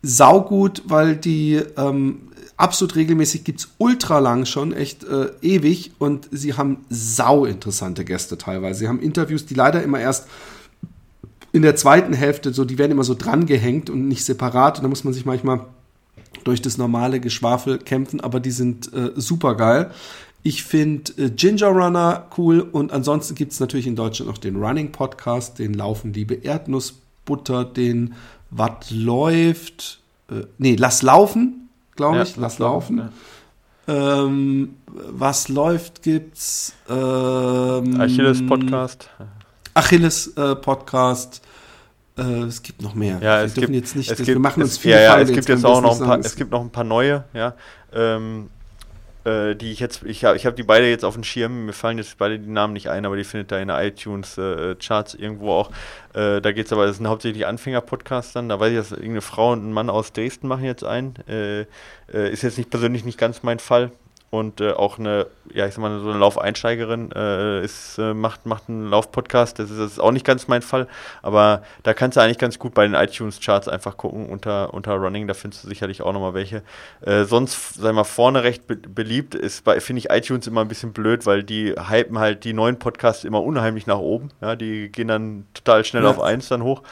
[0.01, 6.53] saugut, weil die ähm, absolut regelmäßig gibt's ultra lang schon, echt äh, ewig und sie
[6.53, 8.79] haben sau interessante Gäste teilweise.
[8.79, 10.27] Sie haben Interviews, die leider immer erst
[11.51, 14.89] in der zweiten Hälfte so, die werden immer so drangehängt und nicht separat und da
[14.89, 15.65] muss man sich manchmal
[16.43, 19.91] durch das normale Geschwafel kämpfen, aber die sind äh, super geil.
[20.43, 24.91] Ich finde äh, Ginger Runner cool und ansonsten gibt's natürlich in Deutschland noch den Running
[24.91, 28.13] Podcast, den Laufen Liebe Erdnussbutter, den
[28.49, 32.97] was läuft, äh, nee, lass laufen, glaube ja, ich, lass laufen.
[32.97, 33.09] Ja.
[33.89, 36.73] Ähm, was läuft gibt's?
[36.87, 39.09] Ähm, Achilles Podcast.
[39.73, 41.41] Achilles äh, Podcast.
[42.17, 43.19] Äh, es gibt noch mehr.
[43.21, 45.31] Ja, es gibt, jetzt nicht, es gibt, wir machen uns es, viele ja, ja, es
[45.31, 47.55] gibt jetzt auch noch ein paar, es gibt noch ein paar neue, ja.
[47.93, 48.49] Ähm,
[49.29, 51.65] äh, äh, die ich jetzt, ich habe ich hab die beide jetzt auf dem Schirm,
[51.65, 55.15] mir fallen jetzt beide die Namen nicht ein, aber die findet da in der iTunes-Charts
[55.15, 55.71] äh, irgendwo auch.
[56.13, 59.51] Äh, da geht es aber, das sind hauptsächlich Anfänger-Podcasts da weiß ich, dass irgendeine Frau
[59.51, 61.15] und ein Mann aus Dresden machen jetzt einen.
[61.27, 61.61] Äh,
[62.11, 63.91] äh, ist jetzt nicht persönlich nicht ganz mein Fall
[64.31, 68.45] und äh, auch eine, ja, ich sag mal, so eine Laufeinsteigerin äh, ist, äh, macht,
[68.45, 69.57] macht einen Laufpodcast.
[69.57, 70.87] Das ist, das ist auch nicht ganz mein Fall,
[71.23, 75.27] aber da kannst du eigentlich ganz gut bei den iTunes-Charts einfach gucken unter, unter Running,
[75.27, 76.61] da findest du sicherlich auch nochmal welche.
[77.01, 80.93] Äh, sonst, sag mal, vorne recht be beliebt ist, finde ich iTunes immer ein bisschen
[80.93, 84.29] blöd, weil die hypen halt die neuen Podcasts immer unheimlich nach oben.
[84.41, 86.09] Ja, die gehen dann total schnell ja.
[86.09, 86.83] auf eins dann hoch.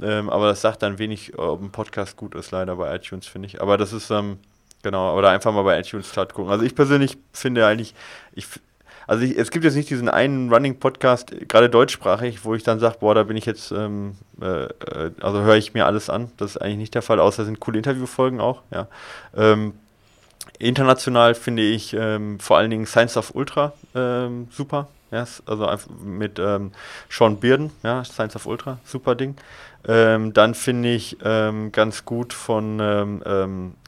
[0.00, 3.46] Ähm, aber das sagt dann wenig, ob ein Podcast gut ist, leider bei iTunes, finde
[3.46, 3.60] ich.
[3.60, 4.38] Aber das ist, ähm,
[4.84, 6.52] Genau, oder einfach mal bei iTunes Start gucken.
[6.52, 7.94] Also ich persönlich finde eigentlich,
[8.34, 8.46] ich,
[9.06, 12.98] also ich, es gibt jetzt nicht diesen einen Running-Podcast, gerade deutschsprachig, wo ich dann sage,
[13.00, 16.30] boah, da bin ich jetzt, ähm, äh, äh, also höre ich mir alles an.
[16.36, 18.86] Das ist eigentlich nicht der Fall, außer es sind coole Interviewfolgen auch, ja.
[19.34, 19.72] Ähm,
[20.58, 24.88] international finde ich ähm, vor allen Dingen Science of Ultra ähm, super.
[25.10, 25.70] Ja, also
[26.02, 26.72] mit ähm,
[27.08, 29.36] Sean Bearden, ja, Science of Ultra, super Ding.
[29.86, 33.83] Ähm, dann finde ich ähm, ganz gut von ähm, ähm äh,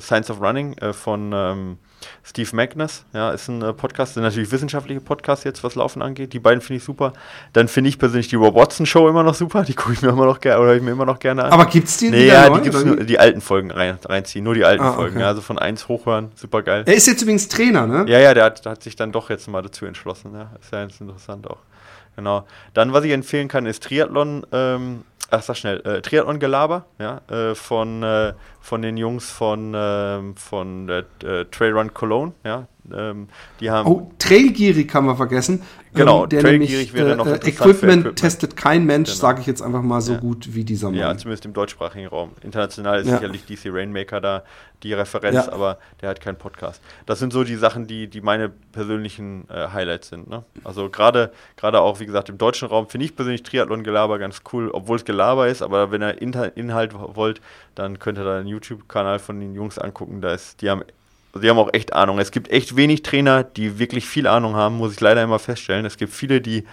[0.00, 1.78] Science of Running äh, von ähm,
[2.22, 6.32] Steve Magnus, ja, ist ein äh, Podcast, sind natürlich wissenschaftliche Podcasts jetzt, was Laufen angeht.
[6.32, 7.12] Die beiden finde ich super.
[7.52, 9.62] Dann finde ich persönlich die Rob Watson Show immer noch super.
[9.62, 11.52] Die gucke ich mir immer noch gerne oder ich mir immer noch gerne an.
[11.52, 12.10] Aber gibt es die?
[12.10, 14.92] Nee, ja, die gibt es nur die alten Folgen rein, reinziehen, nur die alten ah,
[14.92, 15.20] Folgen.
[15.20, 16.84] Ja, also von 1 hochhören, super geil.
[16.86, 18.04] Er ist jetzt übrigens Trainer, ne?
[18.08, 20.32] Ja, ja, der hat, hat sich dann doch jetzt mal dazu entschlossen.
[20.34, 21.58] Ja, ist ja ganz interessant auch.
[22.16, 22.46] Genau.
[22.72, 24.46] Dann, was ich empfehlen kann, ist Triathlon.
[24.50, 30.36] Ähm, ach, sag schnell, äh, Triathlon-Gelaber, ja, äh, von, äh, von den Jungs von, ähm,
[30.36, 32.66] von der äh, Trailrun Cologne, ja.
[32.94, 33.28] Ähm,
[33.60, 35.62] die haben oh, Trailgierig kann man vergessen.
[35.94, 39.20] Genau, ähm, der Trailgierig wäre noch äh, Equipment, Equipment, testet kein Mensch, genau.
[39.20, 40.18] sage ich jetzt einfach mal so ja.
[40.18, 40.98] gut wie dieser Mann.
[40.98, 42.32] Ja, zumindest im deutschsprachigen Raum.
[42.42, 43.18] International ist ja.
[43.18, 44.42] sicherlich DC Rainmaker da
[44.82, 45.52] die Referenz, ja.
[45.52, 46.82] aber der hat keinen Podcast.
[47.06, 50.28] Das sind so die Sachen, die, die meine persönlichen äh, Highlights sind.
[50.28, 50.44] Ne?
[50.64, 54.70] Also gerade gerade auch, wie gesagt, im deutschen Raum finde ich persönlich Triathlon-Gelaber ganz cool,
[54.70, 57.40] obwohl es Gelaber ist, aber wenn ihr Inhalt wollt,
[57.74, 60.20] dann könnt ihr da den YouTube-Kanal von den Jungs angucken.
[60.20, 60.82] Da ist, die haben
[61.40, 62.18] die haben auch echt Ahnung.
[62.18, 65.86] Es gibt echt wenig Trainer, die wirklich viel Ahnung haben, muss ich leider immer feststellen.
[65.86, 66.64] Es gibt viele, die,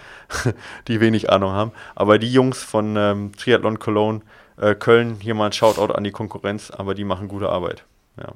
[0.88, 1.72] die wenig Ahnung haben.
[1.94, 4.22] Aber die Jungs von ähm, Triathlon Cologne,
[4.56, 7.84] äh, Köln, hier mal ein Shoutout an die Konkurrenz, aber die machen gute Arbeit.
[8.18, 8.32] Ja,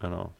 [0.00, 0.32] genau.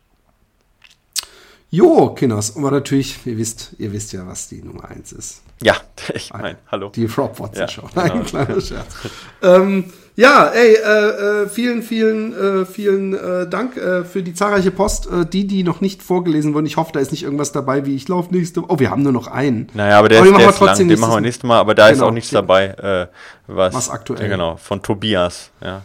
[1.71, 5.43] Jo, Kinders, aber natürlich, ihr wisst, ihr wisst ja, was die Nummer 1 ist.
[5.61, 5.77] Ja,
[6.15, 6.91] ich meine, hallo.
[6.91, 7.89] Die Rob Watson ja, Show.
[7.95, 8.25] Nein, genau.
[8.25, 8.95] kleiner Scherz.
[9.43, 14.71] ähm, ja, ey, äh, äh, vielen, vielen, äh, vielen äh, Dank äh, für die zahlreiche
[14.71, 15.09] Post.
[15.11, 16.67] Äh, die, die noch nicht vorgelesen wurden.
[16.67, 19.13] Ich hoffe, da ist nicht irgendwas dabei, wie ich laufe nächste Oh, wir haben nur
[19.13, 19.69] noch einen.
[19.75, 21.89] Naja, aber der, aber ist, der ist lang, den machen wir nächstes Mal, aber da
[21.89, 23.07] genau, ist auch nichts dabei, äh,
[23.49, 24.29] was, was aktuell.
[24.29, 25.83] genau, von Tobias, ja.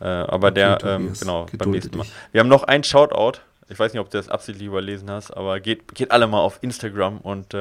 [0.00, 2.06] Aber okay, der, ähm, genau, beim nächsten Mal.
[2.32, 3.40] Wir haben noch einen Shoutout
[3.70, 6.58] ich weiß nicht, ob du das absichtlich überlesen hast, aber geht, geht alle mal auf
[6.60, 7.54] Instagram und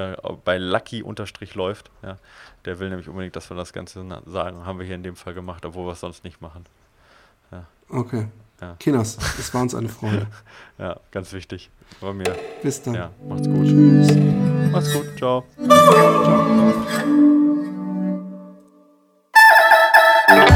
[0.43, 1.91] bei Lucky-läuft.
[2.01, 2.17] Ja.
[2.65, 4.65] Der will nämlich unbedingt, dass wir das Ganze sagen.
[4.65, 6.65] Haben wir hier in dem Fall gemacht, obwohl wir es sonst nicht machen.
[7.51, 7.65] Ja.
[7.89, 8.27] Okay.
[8.61, 8.75] Ja.
[8.77, 10.27] Kinas, es war uns eine Freude.
[10.77, 11.69] ja, ganz wichtig.
[12.01, 12.35] Bei mir.
[12.61, 12.93] Bis dann.
[12.93, 13.65] Ja, macht's gut.
[13.65, 14.15] Tschüss.
[14.71, 15.17] Macht's gut.
[15.17, 15.45] Ciao.
[20.27, 20.49] Ciao.